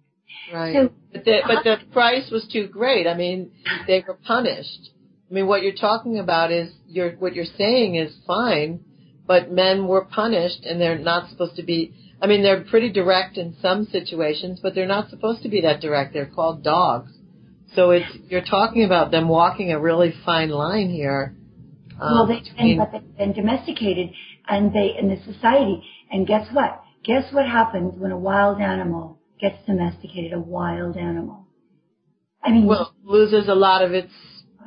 [0.53, 0.73] Right.
[0.73, 3.07] So, but the, but the price was too great.
[3.07, 3.51] I mean,
[3.85, 4.91] they were punished.
[5.29, 8.79] I mean, what you're talking about is you're, what you're saying is fine,
[9.25, 13.37] but men were punished and they're not supposed to be, I mean, they're pretty direct
[13.37, 16.13] in some situations, but they're not supposed to be that direct.
[16.13, 17.11] They're called dogs.
[17.75, 21.35] So it's, you're talking about them walking a really fine line here
[21.99, 24.09] well, they, and, but they've been domesticated
[24.47, 25.83] and they in the society.
[26.11, 26.83] And guess what?
[27.07, 30.33] guess what happens when a wild animal gets domesticated?
[30.33, 31.47] A wild animal.
[32.43, 34.11] I mean, well, loses a lot of its.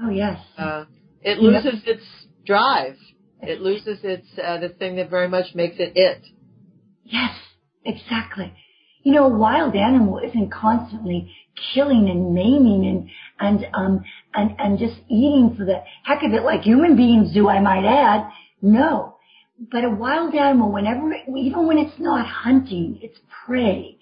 [0.03, 0.41] Oh yes.
[0.57, 0.87] Uh,
[1.23, 2.03] it loses its
[2.45, 2.97] drive.
[3.43, 6.23] It loses its uh, the thing that very much makes it it.
[7.05, 7.35] Yes,
[7.85, 8.53] exactly.
[9.03, 11.33] You know, a wild animal isn't constantly
[11.75, 16.43] killing and maiming and and um and and just eating for the heck of it
[16.43, 18.31] like human beings do, I might add.
[18.63, 19.17] No.
[19.71, 23.99] But a wild animal, whenever, even when it's not hunting, it's prey.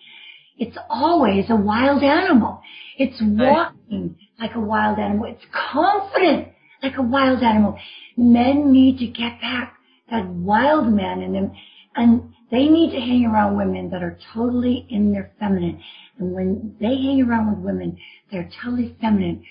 [0.56, 2.60] It's always a wild animal.
[2.96, 5.26] It's walking like a wild animal.
[5.26, 6.48] It's confident
[6.82, 7.78] like a wild animal.
[8.16, 9.78] Men need to get back
[10.10, 11.52] that wild man in them
[11.96, 15.82] and they need to hang around women that are totally in their feminine.
[16.18, 17.98] And when they hang around with women,
[18.30, 19.44] they're totally feminine.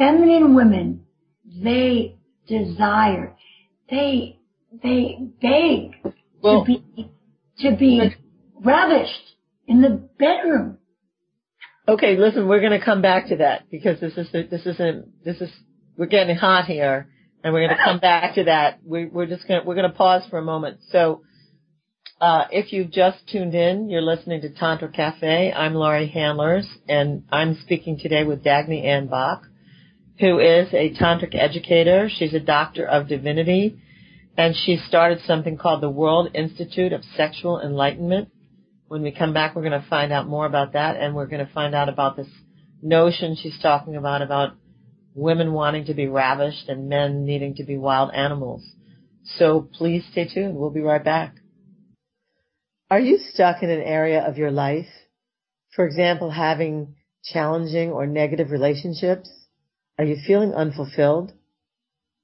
[0.00, 1.04] Feminine women,
[1.62, 2.16] they
[2.48, 3.36] desire,
[3.90, 4.38] they,
[4.82, 7.12] they beg well, to be,
[7.58, 8.16] to be
[8.64, 9.34] ravished
[9.66, 10.78] in the bedroom.
[11.86, 15.38] Okay, listen, we're going to come back to that because this is, this isn't, this
[15.42, 15.50] is,
[15.98, 17.10] we're getting hot here
[17.44, 18.78] and we're going to come back to that.
[18.82, 20.78] We, we're just going to, we're going to pause for a moment.
[20.92, 21.24] So,
[22.22, 25.52] uh, if you've just tuned in, you're listening to Tantra Cafe.
[25.52, 29.40] I'm Laurie Handlers, and I'm speaking today with Dagny Anne Boch,
[30.20, 32.10] who is a tantric educator.
[32.10, 33.80] She's a doctor of divinity,
[34.36, 38.28] and she started something called the World Institute of Sexual Enlightenment.
[38.86, 41.44] When we come back, we're going to find out more about that, and we're going
[41.44, 42.28] to find out about this
[42.82, 44.54] notion she's talking about about
[45.14, 48.64] women wanting to be ravished and men needing to be wild animals.
[49.36, 50.56] So please stay tuned.
[50.56, 51.36] We'll be right back.
[52.90, 54.88] Are you stuck in an area of your life?
[55.74, 59.30] For example, having challenging or negative relationships?
[60.00, 61.34] Are you feeling unfulfilled?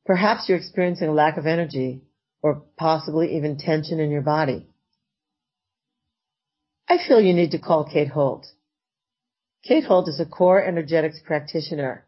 [0.06, 2.00] Perhaps you're experiencing a lack of energy
[2.40, 4.66] or possibly even tension in your body.
[6.88, 8.46] I feel you need to call Kate Holt.
[9.62, 12.06] Kate Holt is a core energetics practitioner.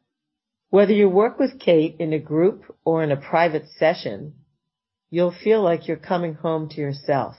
[0.70, 4.36] Whether you work with Kate in a group or in a private session,
[5.10, 7.34] you'll feel like you're coming home to yourself.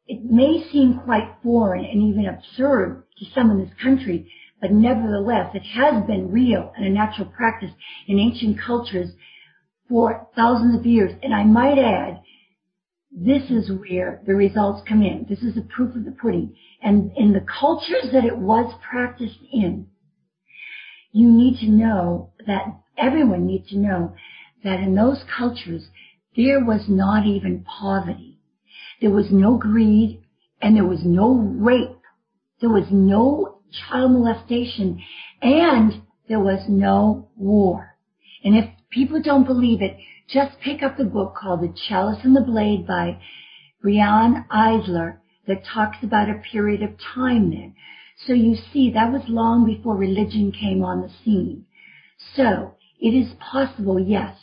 [0.07, 4.29] it may seem quite foreign and even absurd to some in this country,
[4.63, 7.71] but nevertheless, it has been real and a natural practice
[8.07, 9.09] in ancient cultures
[9.89, 11.11] for thousands of years.
[11.21, 12.21] And I might add,
[13.11, 15.25] this is where the results come in.
[15.27, 16.55] This is the proof of the pudding.
[16.81, 19.87] And in the cultures that it was practiced in,
[21.11, 22.63] you need to know that
[22.97, 24.15] everyone needs to know
[24.63, 25.89] that in those cultures,
[26.37, 28.39] there was not even poverty.
[29.01, 30.23] There was no greed
[30.61, 31.99] and there was no rape.
[32.61, 35.01] There was no child molestation
[35.41, 37.97] and there was no war.
[38.43, 42.35] And if people don't believe it, just pick up the book called The Chalice and
[42.35, 43.19] the Blade by
[43.81, 45.17] Riane Eisler
[45.47, 47.75] that talks about a period of time then.
[48.25, 51.65] So you see, that was long before religion came on the scene.
[52.35, 54.37] So, it is possible, yes,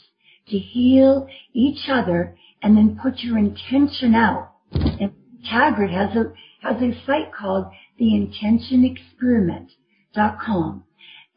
[0.49, 4.53] to heal each other and then put your intention out.
[4.73, 5.13] And
[5.49, 7.67] Taggart has a, has a site called
[8.01, 10.85] theintentionexperiment.com.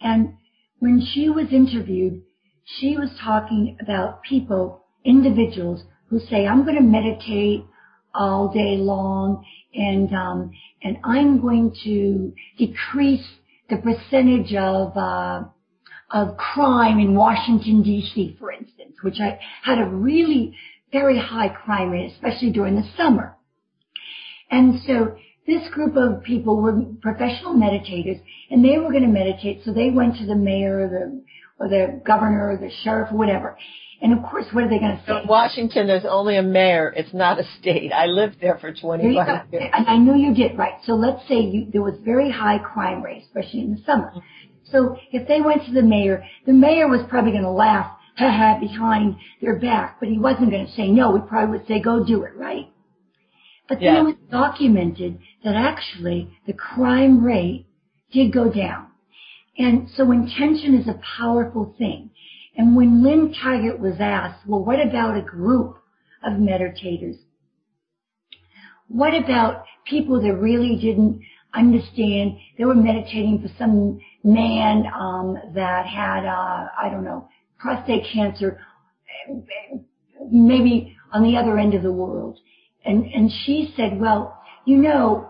[0.01, 0.33] And
[0.79, 2.23] when she was interviewed,
[2.65, 7.65] she was talking about people, individuals who say, I'm going to meditate
[8.13, 9.43] all day long
[9.73, 10.51] and um,
[10.83, 13.25] and I'm going to decrease
[13.69, 15.43] the percentage of uh,
[16.11, 20.55] of crime in Washington D.C., for instance, which I had a really
[20.91, 23.35] very high crime rate, especially during the summer.
[24.51, 25.15] And so
[25.45, 29.61] this group of people were professional meditators, and they were going to meditate.
[29.65, 31.23] So they went to the mayor or the
[31.59, 33.57] or the governor or the sheriff or whatever,
[34.03, 35.21] and of course, what are they going to say?
[35.21, 36.93] In Washington, there's only a mayor.
[36.93, 37.93] It's not a state.
[37.93, 39.69] I lived there for 25 years.
[39.73, 40.73] And I know you did, right.
[40.83, 44.11] So let's say you, there was very high crime rate, especially in the summer.
[44.69, 48.29] So if they went to the mayor, the mayor was probably going to laugh, ha
[48.29, 51.15] ha, behind their back, but he wasn't going to say no.
[51.15, 52.72] He probably would say, go do it, right?
[53.67, 53.99] But then yeah.
[54.01, 57.65] it was documented that actually the crime rate
[58.11, 58.87] did go down.
[59.57, 62.09] And so intention is a powerful thing.
[62.55, 65.77] And when Lynn Taggart was asked, well, what about a group
[66.23, 67.17] of meditators?
[68.87, 71.21] What about people that really didn't
[71.53, 72.37] understand?
[72.57, 78.59] They were meditating for some man um, that had, uh, I don't know, prostate cancer,
[80.31, 82.39] maybe on the other end of the world.
[82.85, 85.29] And, and she said, well, you know,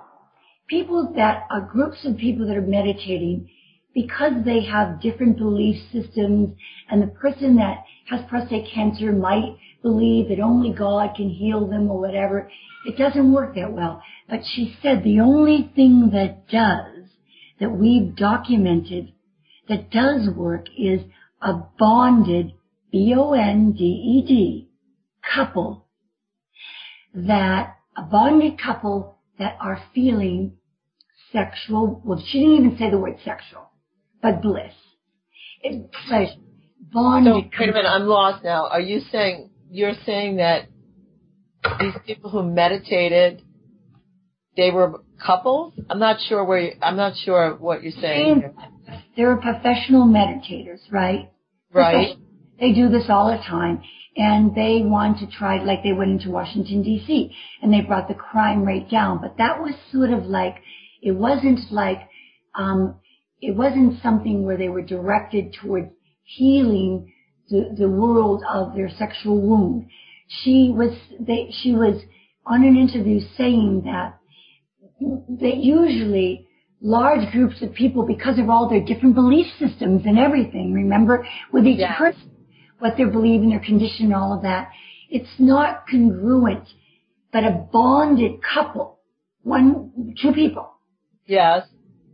[0.68, 3.50] people that are groups of people that are meditating,
[3.94, 6.56] because they have different belief systems
[6.90, 11.90] and the person that has prostate cancer might believe that only God can heal them
[11.90, 12.50] or whatever,
[12.86, 14.02] it doesn't work that well.
[14.30, 17.10] But she said the only thing that does,
[17.60, 19.14] that we've documented,
[19.70, 21.02] that does work is
[21.42, 22.54] a bonded,
[22.92, 24.70] B-O-N-D-E-D,
[25.36, 25.83] couple
[27.14, 30.58] that, a bonded couple that are feeling
[31.32, 33.70] sexual, well, she didn't even say the word sexual
[34.24, 34.74] but bliss.
[35.62, 36.32] It's pleasure.
[36.92, 37.34] Bonded.
[37.34, 38.68] So, wait a minute, I'm lost now.
[38.68, 40.68] Are you saying, you're saying that
[41.80, 43.42] these people who meditated,
[44.56, 45.74] they were couples?
[45.90, 48.44] I'm not sure where you, I'm not sure what you're saying.
[49.16, 51.32] They're professional meditators, right?
[51.72, 52.18] Right.
[52.60, 53.82] They do this all the time
[54.16, 58.14] and they want to try, like they went into Washington DC and they brought the
[58.14, 60.56] crime rate down, but that was sort of like,
[61.02, 62.08] it wasn't like,
[62.56, 62.96] um,
[63.42, 65.88] it wasn't something where they were directed towards
[66.24, 67.12] healing
[67.50, 69.88] the, the world of their sexual wound.
[70.28, 72.02] She was, they, she was
[72.46, 74.20] on an interview saying that,
[75.42, 76.48] that usually
[76.82, 81.66] large groups of people, because of all their different belief systems and everything, remember, with
[81.66, 81.98] each yes.
[81.98, 82.33] person,
[82.84, 84.70] what they're believing, their condition, all of that,
[85.10, 86.68] it's not congruent,
[87.32, 89.00] but a bonded couple,
[89.44, 90.70] one, two people.
[91.26, 91.68] Yes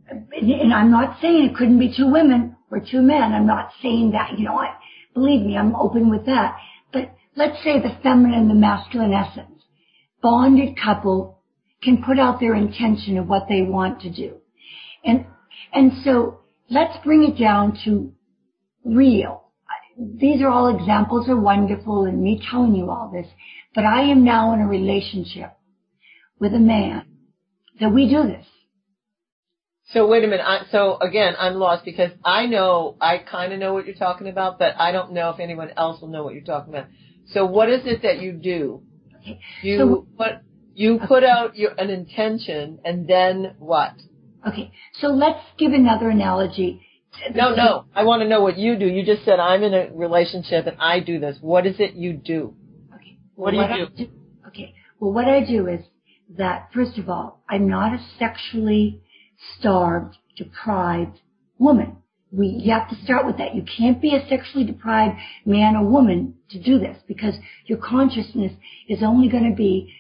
[0.09, 3.33] and I'm not saying it couldn't be two women or two men.
[3.33, 4.75] I'm not saying that, you know, I,
[5.13, 6.57] believe me, I'm open with that.
[6.91, 9.61] But let's say the feminine and the masculine essence,
[10.21, 11.39] bonded couple
[11.81, 14.35] can put out their intention of what they want to do.
[15.05, 15.25] And,
[15.73, 18.11] and so let's bring it down to
[18.83, 19.48] real.
[19.99, 23.27] These are all examples are wonderful and me telling you all this,
[23.75, 25.51] but I am now in a relationship
[26.39, 27.05] with a man
[27.79, 28.45] that we do this.
[29.91, 30.45] So wait a minute.
[30.45, 34.27] I, so again, I'm lost because I know, I kind of know what you're talking
[34.27, 36.87] about, but I don't know if anyone else will know what you're talking about.
[37.33, 38.83] So what is it that you do?
[39.63, 40.43] You so, what
[40.75, 43.93] you put out your an intention and then what?
[44.47, 44.71] Okay.
[45.01, 46.85] So let's give another analogy.
[47.33, 47.85] No, no.
[47.95, 48.85] I want to know what you do.
[48.85, 51.37] You just said I'm in a relationship and I do this.
[51.41, 52.55] What is it you do?
[52.95, 53.17] Okay.
[53.35, 54.05] What, well, do you do?
[54.05, 54.11] do?
[54.47, 54.73] Okay.
[54.99, 55.81] Well, what I do is
[56.37, 59.01] that first of all, I'm not a sexually
[59.57, 61.19] starved, deprived
[61.57, 61.97] woman.
[62.31, 63.55] We, you have to start with that.
[63.55, 65.15] You can't be a sexually deprived
[65.45, 67.33] man or woman to do this because
[67.65, 68.53] your consciousness
[68.87, 69.93] is only going to be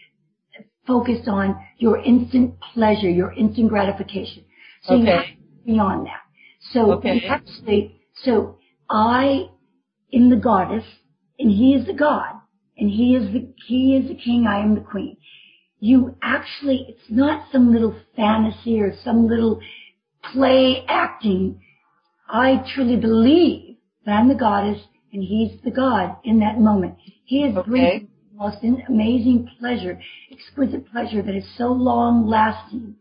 [0.85, 4.43] focused on your instant pleasure, your instant gratification.
[4.83, 5.01] So okay.
[5.01, 5.31] you have to
[5.65, 6.21] be beyond that.
[6.73, 7.21] So okay.
[8.23, 8.57] so
[8.89, 9.49] I
[10.13, 10.83] am the goddess
[11.37, 12.35] and he is the god
[12.77, 15.17] and he is the, he is the king, I am the queen
[15.79, 19.59] you actually, it's not some little fantasy or some little
[20.33, 21.61] play acting.
[22.27, 24.81] I truly believe that I'm the goddess
[25.13, 26.95] and he's the god in that moment.
[27.25, 27.69] He is okay.
[27.69, 28.57] bringing the most
[28.89, 29.99] amazing pleasure,
[30.31, 32.95] exquisite pleasure that is so long lasting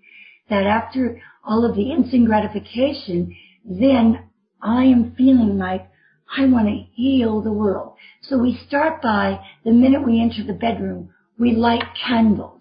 [0.49, 3.37] that after all of the instant gratification,
[3.69, 4.25] then
[4.63, 5.89] I am feeling like
[6.37, 7.95] I want to heal the world.
[8.23, 12.59] So we start by the minute we enter the bedroom, we light candles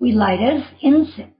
[0.00, 1.34] we light as incense.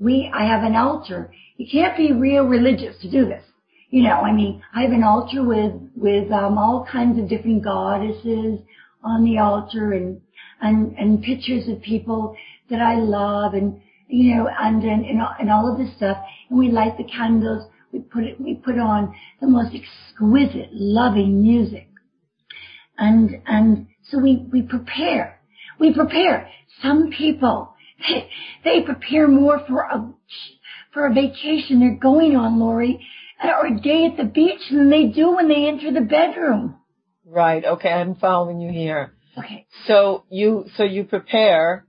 [0.00, 1.30] We, I have an altar.
[1.58, 3.44] You can't be real religious to do this.
[3.90, 7.62] You know, I mean, I have an altar with, with, um, all kinds of different
[7.62, 8.60] goddesses
[9.04, 10.20] on the altar and
[10.58, 12.34] and, and pictures of people
[12.70, 13.78] that I love and,
[14.08, 16.16] you know, and, and, and, and all of this stuff.
[16.48, 17.68] And we light the candles.
[17.92, 21.88] We put it, we put on the most exquisite, loving music.
[22.98, 25.40] And, and so we, we prepare.
[25.78, 26.48] We prepare.
[26.82, 27.74] Some people,
[28.08, 28.28] they,
[28.64, 30.12] they prepare more for a,
[30.92, 33.06] for a vacation they're going on, Laurie,
[33.42, 36.76] or a day at the beach than they do when they enter the bedroom.
[37.24, 37.64] Right.
[37.64, 37.90] Okay.
[37.90, 39.14] I'm following you here.
[39.36, 39.66] Okay.
[39.86, 41.86] So you, so you prepare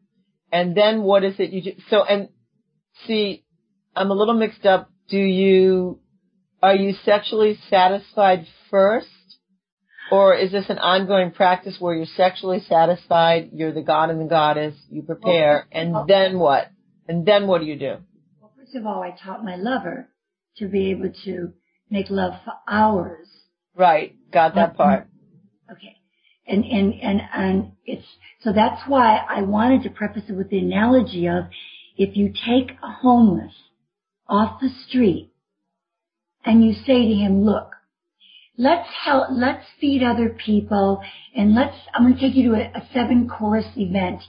[0.51, 1.71] and then what is it you do?
[1.89, 2.29] So, and
[3.05, 3.45] see,
[3.95, 4.89] I'm a little mixed up.
[5.09, 5.99] Do you,
[6.61, 9.07] are you sexually satisfied first?
[10.11, 14.25] Or is this an ongoing practice where you're sexually satisfied, you're the god and the
[14.25, 16.69] goddess, you prepare, and then what?
[17.07, 17.97] And then what do you do?
[18.41, 20.09] Well, first of all, I taught my lover
[20.57, 21.53] to be able to
[21.89, 23.27] make love for hours.
[23.75, 24.15] Right.
[24.31, 25.07] Got that part.
[25.71, 25.97] Okay.
[26.47, 28.05] And, and, and, and it's,
[28.41, 31.45] so that's why I wanted to preface it with the analogy of
[31.97, 33.53] if you take a homeless
[34.29, 35.31] off the street
[36.45, 37.71] and you say to him, look,
[38.57, 41.01] let's help, let's feed other people
[41.35, 44.21] and let's, I'm going to take you to a, a seven course event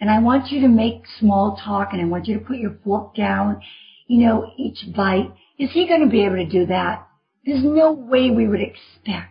[0.00, 2.76] and I want you to make small talk and I want you to put your
[2.84, 3.60] fork down,
[4.06, 5.32] you know, each bite.
[5.58, 7.06] Is he going to be able to do that?
[7.44, 9.30] There's no way we would expect.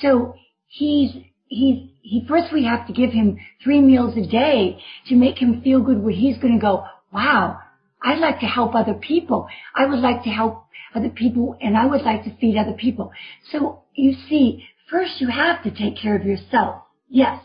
[0.00, 0.34] So
[0.66, 1.10] he's,
[1.46, 5.60] he's, he, first we have to give him three meals a day to make him
[5.62, 7.58] feel good where he's going to go, wow,
[8.02, 9.48] I'd like to help other people.
[9.74, 13.12] I would like to help other people and I would like to feed other people.
[13.50, 16.82] So you see, first you have to take care of yourself.
[17.08, 17.42] Yes.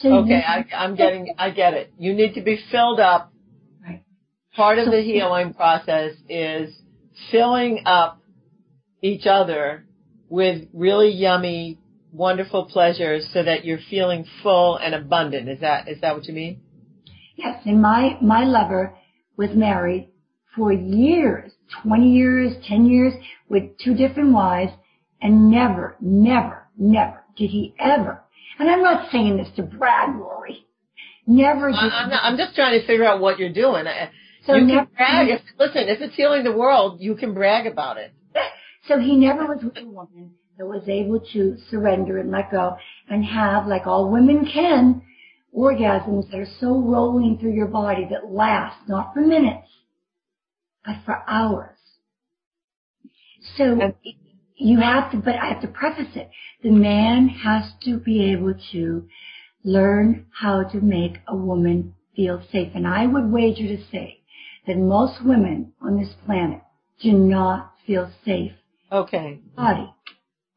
[0.00, 1.92] So okay, I, I'm getting, I get it.
[1.98, 3.32] You need to be filled up.
[3.82, 4.02] Right.
[4.54, 6.74] Part of so, the healing process is
[7.30, 8.20] filling up
[9.02, 9.86] each other
[10.28, 11.78] with really yummy,
[12.12, 15.48] wonderful pleasures so that you're feeling full and abundant.
[15.48, 16.60] Is that, is that what you mean?
[17.36, 17.62] Yes.
[17.64, 18.96] And my, my lover
[19.36, 20.08] was married
[20.54, 23.12] for years, 20 years, 10 years
[23.48, 24.72] with two different wives
[25.20, 28.22] and never, never, never did he ever,
[28.58, 30.66] and I'm not saying this to brag, Laurie,
[31.26, 33.84] never did I'm, not, I'm just trying to figure out what you're doing.
[34.46, 35.28] So you never, can brag.
[35.28, 38.12] If, listen, if it's healing the world, you can brag about it.
[38.88, 42.76] So he never was with a woman that was able to surrender and let go
[43.10, 45.02] and have, like all women can,
[45.56, 49.68] orgasms that are so rolling through your body that last not for minutes,
[50.84, 51.78] but for hours.
[53.56, 53.94] So
[54.56, 56.30] you have to, but I have to preface it.
[56.62, 59.08] The man has to be able to
[59.64, 62.72] learn how to make a woman feel safe.
[62.74, 64.20] And I would wager to say
[64.66, 66.60] that most women on this planet
[67.02, 68.52] do not feel safe.
[68.90, 69.40] Okay.
[69.56, 69.92] Body.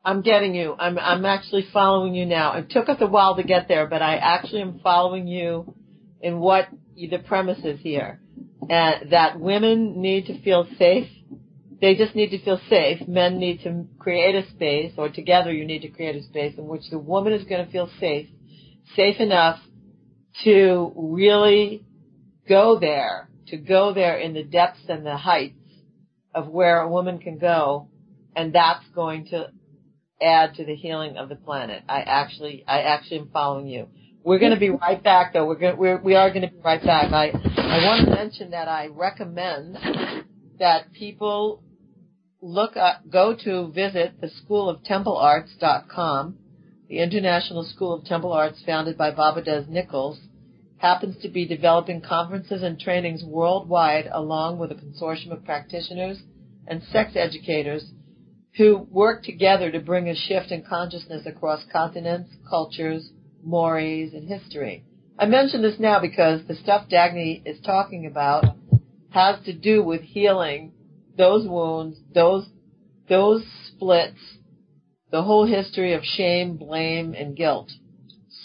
[0.09, 0.75] I'm getting you.
[0.79, 2.57] I'm I'm actually following you now.
[2.57, 5.75] It took us a while to get there, but I actually am following you
[6.19, 8.19] in what the premise is here.
[8.67, 11.07] And that women need to feel safe.
[11.79, 13.07] They just need to feel safe.
[13.07, 16.65] Men need to create a space, or together you need to create a space in
[16.65, 18.29] which the woman is going to feel safe,
[18.95, 19.59] safe enough
[20.43, 21.85] to really
[22.47, 25.53] go there, to go there in the depths and the heights
[26.33, 27.89] of where a woman can go,
[28.35, 29.51] and that's going to
[30.21, 31.83] add to the healing of the planet.
[31.87, 33.87] I actually, I actually am following you.
[34.23, 35.45] We're going to be right back though.
[35.45, 37.11] We're going, we're, we are going to be right back.
[37.11, 39.77] I, I want to mention that I recommend
[40.59, 41.63] that people
[42.41, 46.37] look up, go to visit the School of Temple Arts.com.
[46.89, 50.19] The International School of Temple Arts founded by Baba Dez Nichols
[50.77, 56.19] happens to be developing conferences and trainings worldwide along with a consortium of practitioners
[56.67, 57.91] and sex educators
[58.59, 63.09] who work together to bring a shift in consciousness across continents, cultures,
[63.41, 64.83] mores, and history.
[65.17, 68.43] I mention this now because the stuff Dagny is talking about
[69.11, 70.73] has to do with healing
[71.17, 72.47] those wounds, those,
[73.07, 74.19] those splits,
[75.09, 77.71] the whole history of shame, blame, and guilt.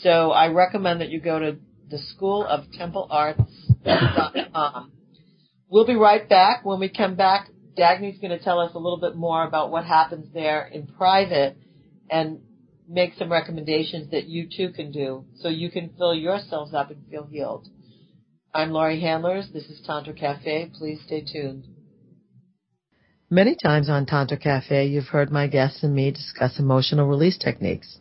[0.02, 1.56] So I recommend that you go to
[1.90, 4.92] the School of Temple Arts.com.
[5.68, 6.64] We'll be right back.
[6.64, 9.84] When we come back, Dagny's going to tell us a little bit more about what
[9.84, 11.56] happens there in private
[12.10, 12.40] and
[12.88, 17.04] make some recommendations that you too can do so you can fill yourselves up and
[17.10, 17.68] feel healed.
[18.52, 19.48] I'm Laurie Handlers.
[19.52, 20.70] This is Tantra Cafe.
[20.78, 21.66] Please stay tuned.
[23.30, 27.98] Many times on Tantra Cafe, you've heard my guests and me discuss emotional release techniques.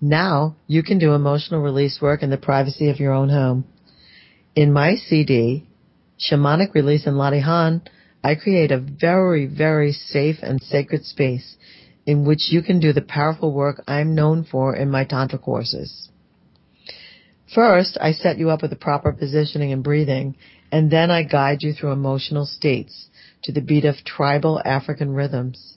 [0.00, 3.66] Now you can do emotional release work in the privacy of your own home.
[4.54, 5.66] In my CD,
[6.18, 7.82] Shamanic Release in Latihan,
[8.24, 11.56] I create a very, very safe and sacred space
[12.06, 16.08] in which you can do the powerful work I'm known for in my Tantra courses.
[17.54, 20.36] First, I set you up with the proper positioning and breathing,
[20.72, 23.08] and then I guide you through emotional states
[23.42, 25.74] to the beat of tribal African rhythms.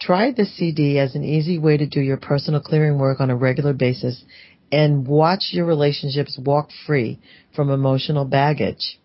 [0.00, 3.36] Try the CD as an easy way to do your personal clearing work on a
[3.36, 4.24] regular basis
[4.72, 7.20] and watch your relationships walk free
[7.54, 8.98] from emotional baggage.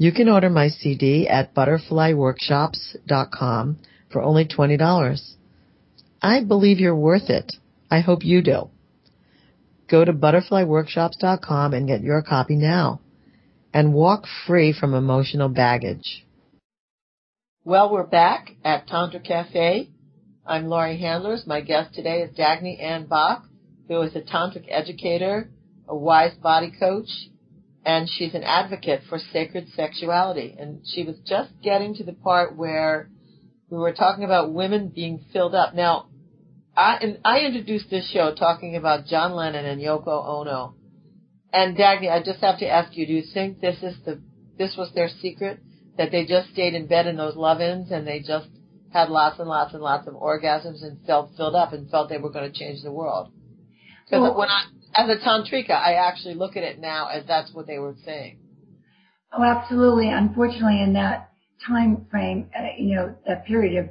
[0.00, 3.78] You can order my CD at butterflyworkshops.com
[4.12, 5.34] for only $20.
[6.22, 7.54] I believe you're worth it.
[7.90, 8.70] I hope you do.
[9.90, 13.00] Go to butterflyworkshops.com and get your copy now
[13.74, 16.24] and walk free from emotional baggage.
[17.64, 19.88] Well, we're back at Tantra Cafe.
[20.46, 21.44] I'm Laurie Handlers.
[21.44, 23.42] My guest today is Dagny Anne Boch,
[23.88, 25.50] who is a tantric educator,
[25.88, 27.08] a wise body coach,
[27.88, 30.54] and she's an advocate for sacred sexuality.
[30.58, 33.08] And she was just getting to the part where
[33.70, 35.74] we were talking about women being filled up.
[35.74, 36.08] Now,
[36.76, 40.74] I, and I introduced this show talking about John Lennon and Yoko Ono.
[41.50, 44.20] And Dagny, I just have to ask you, do you think this is the,
[44.58, 45.58] this was their secret?
[45.96, 48.48] That they just stayed in bed in those love-ins and they just
[48.92, 52.18] had lots and lots and lots of orgasms and felt filled up and felt they
[52.18, 53.32] were going to change the world?
[54.04, 54.64] Because well, when I,
[54.96, 58.38] as a tantrika, I actually look at it now as that's what they were saying.
[59.32, 60.10] Oh, absolutely.
[60.10, 61.30] Unfortunately, in that
[61.66, 63.90] time frame, uh, you know, that period of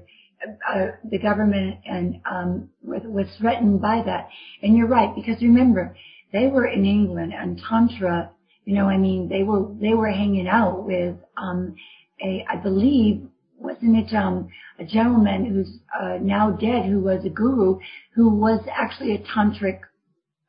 [0.70, 4.30] uh, the government and um, was threatened by that.
[4.62, 5.96] And you're right because remember
[6.34, 8.32] they were in England and tantra.
[8.66, 11.76] You know, I mean, they were they were hanging out with um,
[12.22, 13.28] a I believe
[13.58, 17.80] wasn't it um, a gentleman who's uh, now dead who was a guru
[18.14, 19.80] who was actually a tantric.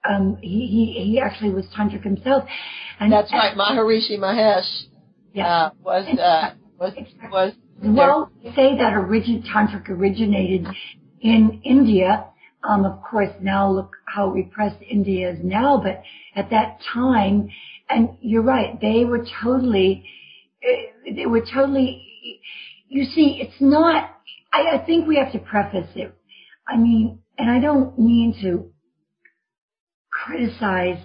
[0.09, 2.45] Um, he he he actually was tantric himself.
[3.01, 4.85] And that's right, Maharishi Mahesh.
[5.33, 6.93] Yeah, uh, was uh, was
[7.31, 10.67] was well, say that origin, tantric originated
[11.21, 12.27] in India.
[12.69, 16.03] Um, of course, now look how repressed India is now, but
[16.35, 17.49] at that time,
[17.89, 20.05] and you're right, they were totally,
[20.63, 22.05] eh, they were totally,
[22.89, 24.11] you see, it's not,
[24.53, 26.13] I, I think we have to preface it.
[26.67, 28.73] I mean, and I don't mean to
[30.29, 31.03] criticize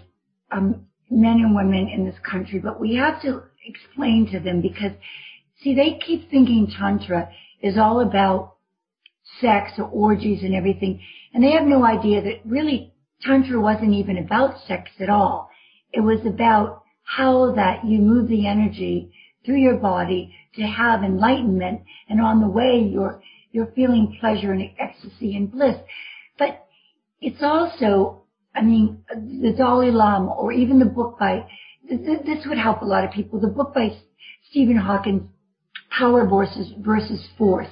[0.52, 4.92] um, men and women in this country, but we have to explain to them because
[5.64, 7.30] See, they keep thinking Tantra
[7.62, 8.56] is all about
[9.40, 11.02] sex or orgies and everything,
[11.34, 15.50] and they have no idea that really Tantra wasn't even about sex at all.
[15.94, 19.14] It was about how that you move the energy
[19.46, 23.22] through your body to have enlightenment, and on the way you're
[23.54, 25.78] you're feeling pleasure and ecstasy and bliss.
[26.38, 26.68] But
[27.22, 28.23] it's also,
[28.56, 31.48] I mean, the Dalai Lama or even the book by,
[31.90, 33.98] this would help a lot of people, the book by
[34.50, 35.24] Stephen Hawkins,
[35.98, 37.68] power versus versus force,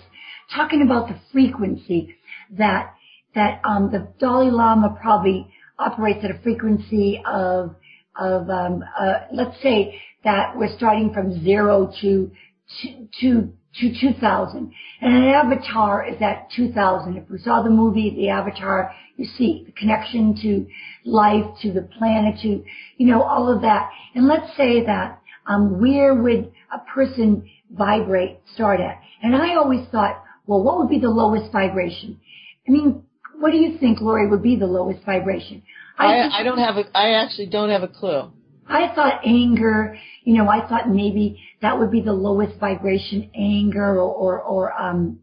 [0.56, 2.16] talking about the frequency
[2.58, 2.94] that
[3.34, 5.48] that um, the Dalai Lama probably
[5.80, 7.76] operates at a frequency of
[8.20, 12.32] of um, uh, let's say that we're starting from zero to
[12.82, 18.30] to to 2000 and an avatar is at 2000 if we saw the movie the
[18.30, 20.68] avatar you see the connection to
[21.06, 22.64] life to the planet to
[22.98, 28.40] you know all of that and let's say that um, where would a person vibrate
[28.54, 29.00] start at?
[29.22, 32.20] And I always thought, well, what would be the lowest vibration?
[32.68, 33.04] I mean,
[33.40, 35.64] what do you think, Laurie, would be the lowest vibration?
[35.98, 38.32] I, I, I don't have a, I actually don't have a clue.
[38.72, 44.00] I thought anger, you know, I thought maybe that would be the lowest vibration, anger
[44.00, 45.20] or, or, or um,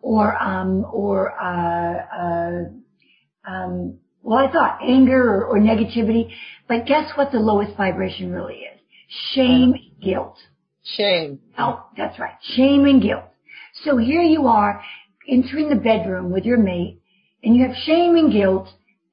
[0.00, 6.30] or, um, or, uh, uh, um, well, I thought anger or, or negativity,
[6.68, 8.80] but guess what the lowest vibration really is?
[9.34, 10.36] Shame, guilt.
[10.96, 11.40] Shame.
[11.58, 12.34] Oh, that's right.
[12.54, 13.24] Shame and guilt.
[13.84, 14.82] So here you are
[15.28, 17.00] entering the bedroom with your mate
[17.42, 18.68] and you have shame and guilt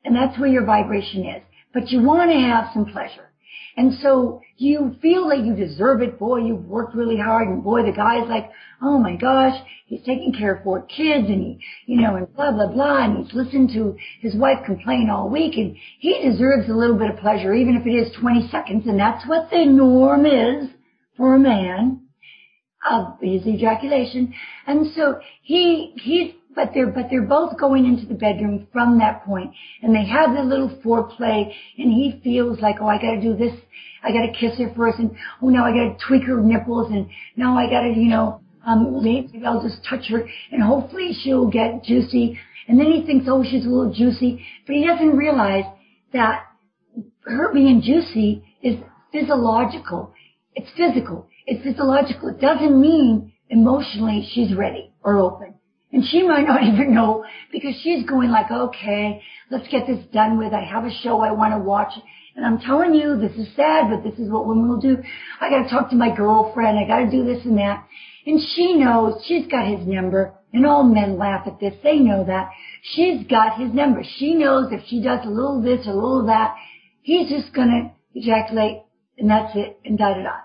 [0.05, 1.43] and that's where your vibration is.
[1.73, 3.29] But you want to have some pleasure.
[3.75, 6.19] And so you feel that you deserve it.
[6.19, 8.51] Boy, you've worked really hard and boy, the guy's like,
[8.81, 12.51] oh my gosh, he's taking care of four kids and he, you know, and blah,
[12.51, 13.05] blah, blah.
[13.05, 17.09] And he's listened to his wife complain all week and he deserves a little bit
[17.09, 18.83] of pleasure, even if it is 20 seconds.
[18.85, 20.69] And that's what the norm is
[21.17, 22.01] for a man
[22.89, 24.33] of his ejaculation.
[24.67, 29.23] And so he, he's, but they're, but they're both going into the bedroom from that
[29.25, 29.51] point
[29.81, 33.53] and they have the little foreplay and he feels like, oh, I gotta do this.
[34.03, 37.57] I gotta kiss her first and, oh, now I gotta tweak her nipples and now
[37.57, 42.39] I gotta, you know, um, maybe I'll just touch her and hopefully she'll get juicy.
[42.67, 45.65] And then he thinks, oh, she's a little juicy, but he doesn't realize
[46.13, 46.43] that
[47.25, 48.75] her being juicy is
[49.11, 50.13] physiological.
[50.55, 51.27] It's physical.
[51.45, 52.29] It's physiological.
[52.29, 55.55] It doesn't mean emotionally she's ready or open.
[55.93, 60.37] And she might not even know because she's going like, okay, let's get this done
[60.37, 60.51] with.
[60.51, 61.93] I have a show I want to watch.
[62.35, 64.97] And I'm telling you, this is sad, but this is what women will do.
[65.39, 66.79] I gotta talk to my girlfriend.
[66.79, 67.87] I gotta do this and that.
[68.25, 70.33] And she knows she's got his number.
[70.51, 71.73] And all men laugh at this.
[71.83, 72.49] They know that.
[72.81, 74.03] She's got his number.
[74.17, 76.55] She knows if she does a little this or a little that,
[77.03, 78.81] he's just gonna ejaculate
[79.17, 80.35] and that's it and da da da.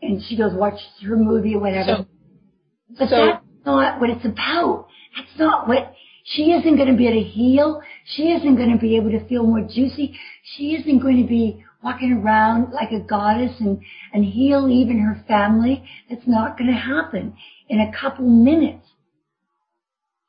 [0.00, 1.96] And she goes watch her movie or whatever.
[1.98, 2.06] So,
[2.98, 4.88] but so that's not what it's about.
[5.16, 5.94] That's not what
[6.24, 7.82] she isn't going to be able to heal.
[8.06, 10.18] She isn't going to be able to feel more juicy.
[10.42, 13.80] She isn't going to be walking around like a goddess and,
[14.12, 15.84] and heal even her family.
[16.08, 17.36] That's not going to happen
[17.68, 18.86] in a couple minutes.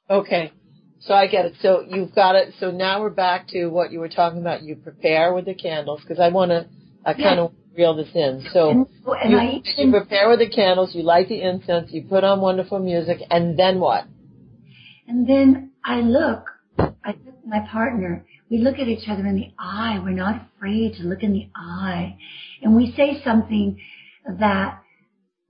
[0.09, 0.51] Okay.
[0.99, 1.53] So I get it.
[1.61, 2.53] So you've got it.
[2.59, 4.63] So now we're back to what you were talking about.
[4.63, 6.67] You prepare with the candles because I want to,
[7.05, 8.45] I kind of reel this in.
[8.51, 8.87] So And,
[9.23, 12.41] and you, I you prepare with the candles, you light the incense, you put on
[12.41, 14.05] wonderful music, and then what?
[15.07, 16.45] And then I look,
[16.79, 18.25] I look at my partner.
[18.49, 19.99] We look at each other in the eye.
[20.03, 22.17] We're not afraid to look in the eye.
[22.61, 23.79] And we say something
[24.39, 24.81] that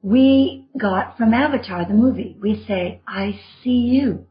[0.02, 2.38] we got from Avatar, the movie.
[2.42, 4.26] We say, I see you.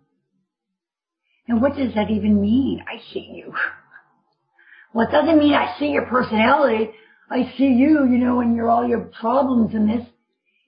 [1.48, 2.82] And what does that even mean?
[2.86, 3.52] I see you.
[4.94, 6.90] Well, it doesn't mean I see your personality.
[7.30, 10.06] I see you, you know, and your all your problems in this.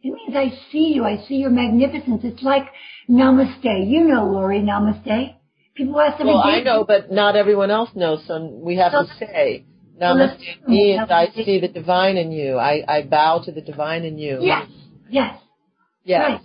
[0.06, 1.04] It means I see you.
[1.04, 2.20] I see your magnificence.
[2.22, 2.66] It's like
[3.10, 3.88] namaste.
[3.88, 5.34] You know, Laurie, namaste.
[5.74, 6.42] People ask every Well.
[6.42, 9.64] I know, but not everyone else knows, so we have to say.
[10.00, 12.56] Namaste let's- means I see the divine in you.
[12.56, 14.38] I, I bow to the divine in you.
[14.42, 14.68] Yes,
[15.10, 15.40] yes,
[16.04, 16.20] Yes.
[16.20, 16.40] right,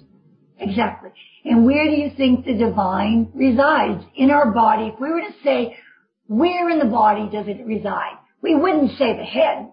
[0.58, 1.12] exactly.
[1.46, 4.04] And where do you think the divine resides?
[4.16, 4.88] In our body.
[4.94, 5.78] If we were to say,
[6.28, 8.18] where in the body does it reside?
[8.42, 9.70] We wouldn't say the head.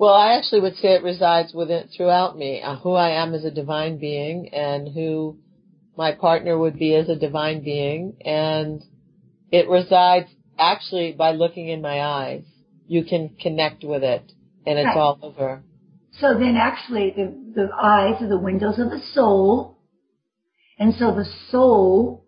[0.00, 3.44] Well, I actually would say it resides within throughout me, uh, who I am as
[3.44, 5.36] a divine being and who
[5.94, 8.82] my partner would be as a divine being, and
[9.52, 12.44] it resides actually by looking in my eyes.
[12.88, 14.22] You can connect with it,
[14.64, 14.96] and it's Right.
[14.96, 15.62] all over.
[16.12, 19.76] So then actually the, the eyes are the windows of the soul.
[20.78, 22.24] And so the soul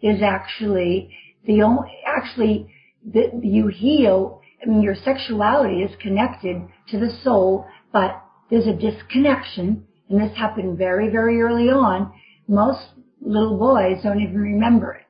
[0.00, 2.66] is actually the only, actually
[3.04, 6.62] the, you heal, I mean your sexuality is connected
[6.92, 12.12] to the soul, but there's a disconnection and this happened very, very early on.
[12.46, 12.80] Most
[13.20, 15.06] little boys don't even remember it.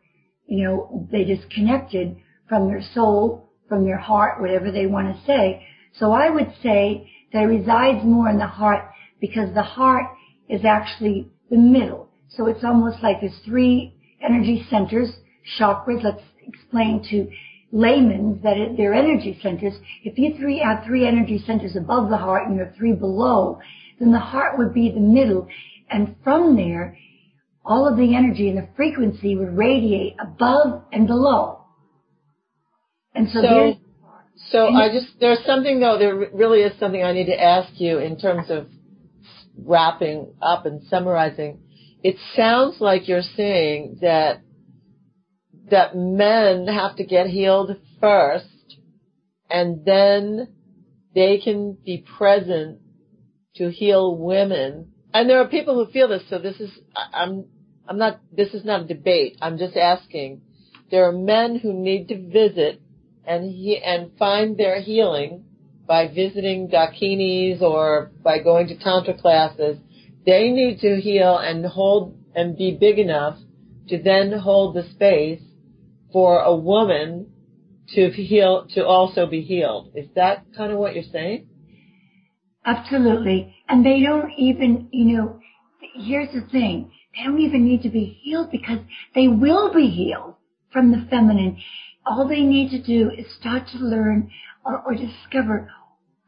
[0.47, 2.17] You know, they disconnected
[2.49, 5.67] from their soul, from their heart, whatever they want to say.
[5.99, 8.85] So I would say that it resides more in the heart
[9.21, 10.07] because the heart
[10.49, 12.09] is actually the middle.
[12.29, 15.11] So it's almost like there's three energy centers,
[15.59, 16.05] chakras.
[16.05, 17.29] Let's explain to
[17.73, 19.73] laymen that it, they're energy centers.
[20.05, 23.59] If you three have three energy centers above the heart and you have three below,
[23.99, 25.49] then the heart would be the middle.
[25.91, 26.97] And from there,
[27.65, 31.65] all of the energy and the frequency would radiate above and below.
[33.15, 33.75] And so, So,
[34.51, 35.99] so And- I just there's something though.
[35.99, 38.67] There really is something I need to ask you in terms of
[39.65, 41.61] wrapping up and summarizing.
[42.03, 44.41] It sounds like you're saying that
[45.71, 48.77] that men have to get healed first,
[49.51, 50.49] and then
[51.15, 52.81] they can be present
[53.57, 54.93] to heal women.
[55.15, 56.23] And there are people who feel this.
[56.29, 57.47] So this is I'm
[57.87, 58.21] I'm not.
[58.33, 59.39] This is not a debate.
[59.43, 60.43] I'm just asking.
[60.91, 62.81] There are men who need to visit
[63.25, 65.45] and he, and find their healing
[65.87, 69.79] by visiting dakinis or by going to tantra classes.
[70.25, 73.39] They need to heal and hold and be big enough
[73.89, 75.43] to then hold the space
[76.13, 77.33] for a woman
[77.95, 79.93] to heal to also be healed.
[79.95, 81.49] Is that kind of what you're saying?
[82.65, 83.55] Absolutely.
[83.69, 85.41] And they don't even, you know,
[85.95, 86.93] here's the thing.
[87.15, 88.79] They don't even need to be healed because
[89.15, 90.35] they will be healed
[90.73, 91.61] from the feminine.
[92.07, 94.31] All they need to do is start to learn
[94.65, 95.71] or, or discover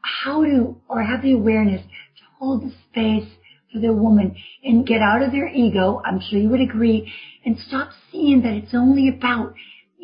[0.03, 3.31] how to, or have the awareness to hold the space
[3.73, 6.03] for their woman and get out of their ego.
[6.05, 7.13] I'm sure you would agree
[7.45, 9.55] and stop seeing that it's only about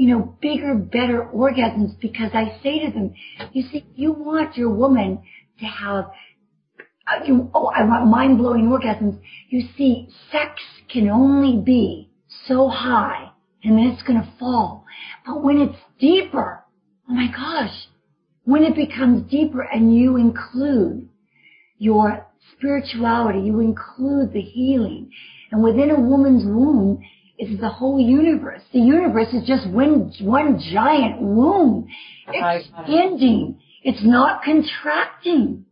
[0.01, 3.12] you know, bigger, better orgasms because I say to them,
[3.53, 5.22] you see, you want your woman
[5.59, 6.07] to have,
[7.07, 9.20] uh, you, oh, I want mind-blowing orgasms.
[9.51, 10.53] You see, sex
[10.90, 12.09] can only be
[12.46, 13.30] so high
[13.62, 14.86] and then it's going to fall.
[15.26, 16.64] But when it's deeper,
[17.07, 17.88] oh my gosh,
[18.44, 21.11] when it becomes deeper and you include
[21.76, 22.26] your
[22.57, 25.11] spirituality, you include the healing,
[25.53, 27.03] and within a woman's womb,
[27.41, 27.62] is mm-hmm.
[27.62, 28.62] the whole universe.
[28.72, 31.88] The universe is just one, one giant womb.
[32.28, 33.61] Expanding.
[33.82, 35.64] It's not contracting.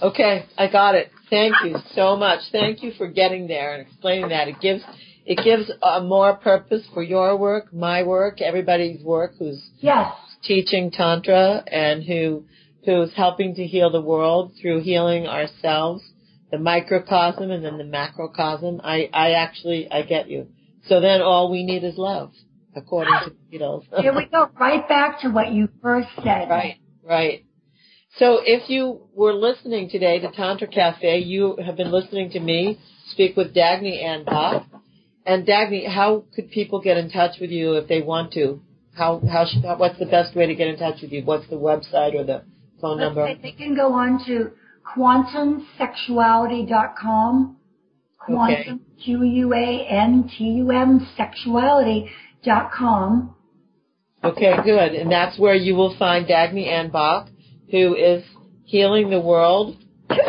[0.00, 1.10] Okay, I got it.
[1.30, 2.40] Thank you so much.
[2.52, 4.46] Thank you for getting there and explaining that.
[4.46, 4.82] It gives
[5.26, 10.12] it gives a more purpose for your work, my work, everybody's work who's yes.
[10.42, 12.44] teaching tantra and who
[12.84, 16.02] who's helping to heal the world through healing ourselves,
[16.50, 18.80] the microcosm and then the macrocosm.
[18.84, 20.46] I I actually I get you.
[20.86, 22.32] So then all we need is love,
[22.74, 23.84] according to Beatles.
[24.00, 26.48] Here we go, right back to what you first said.
[26.48, 27.44] Right, right.
[28.18, 32.78] So if you were listening today to Tantra Cafe, you have been listening to me
[33.10, 34.64] speak with Dagny Anne Boch.
[35.26, 38.62] And Dagny, how could people get in touch with you if they want to?
[38.94, 41.22] How how should, what's the best way to get in touch with you?
[41.24, 42.44] What's the website or the
[42.80, 43.36] phone number?
[43.40, 44.52] They can go on to
[44.96, 47.56] quantumsexuality.com.
[48.18, 48.70] Quantum, okay.
[49.04, 53.34] Q-U-A-N-T-U-M, sexuality.com.
[54.24, 54.94] Okay, good.
[54.94, 57.28] And that's where you will find Dagny Anne Boch,
[57.70, 58.24] who is
[58.64, 59.76] healing the world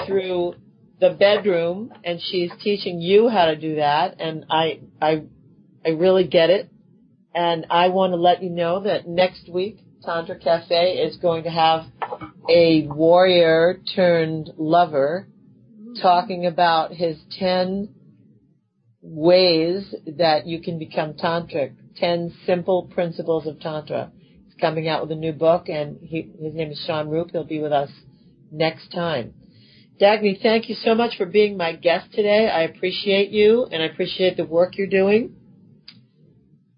[0.06, 0.54] through
[1.00, 5.24] the bedroom and she's teaching you how to do that and I I
[5.86, 6.70] I really get it.
[7.34, 11.50] And I want to let you know that next week Tantra Cafe is going to
[11.50, 11.86] have
[12.50, 15.28] a warrior turned lover
[16.02, 17.90] talking about his 10
[19.02, 24.12] ways that you can become tantric, 10 simple principles of tantra.
[24.46, 27.32] He's coming out with a new book and he, his name is Sean Rook.
[27.32, 27.90] He'll be with us
[28.52, 29.34] next time.
[30.02, 32.50] Dagny, thank you so much for being my guest today.
[32.50, 35.36] I appreciate you and I appreciate the work you're doing.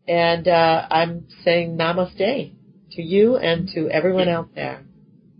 [0.08, 2.54] And uh, I'm saying namaste
[2.92, 4.84] to you and to everyone out there.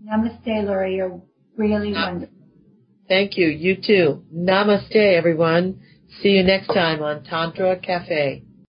[0.04, 0.90] Namaste, Laura.
[0.90, 1.20] You're
[1.56, 2.34] really wonderful.
[3.08, 3.48] Thank you.
[3.48, 4.24] You too.
[4.34, 5.80] Namaste, everyone.
[6.20, 8.42] See you next time on Tantra Cafe.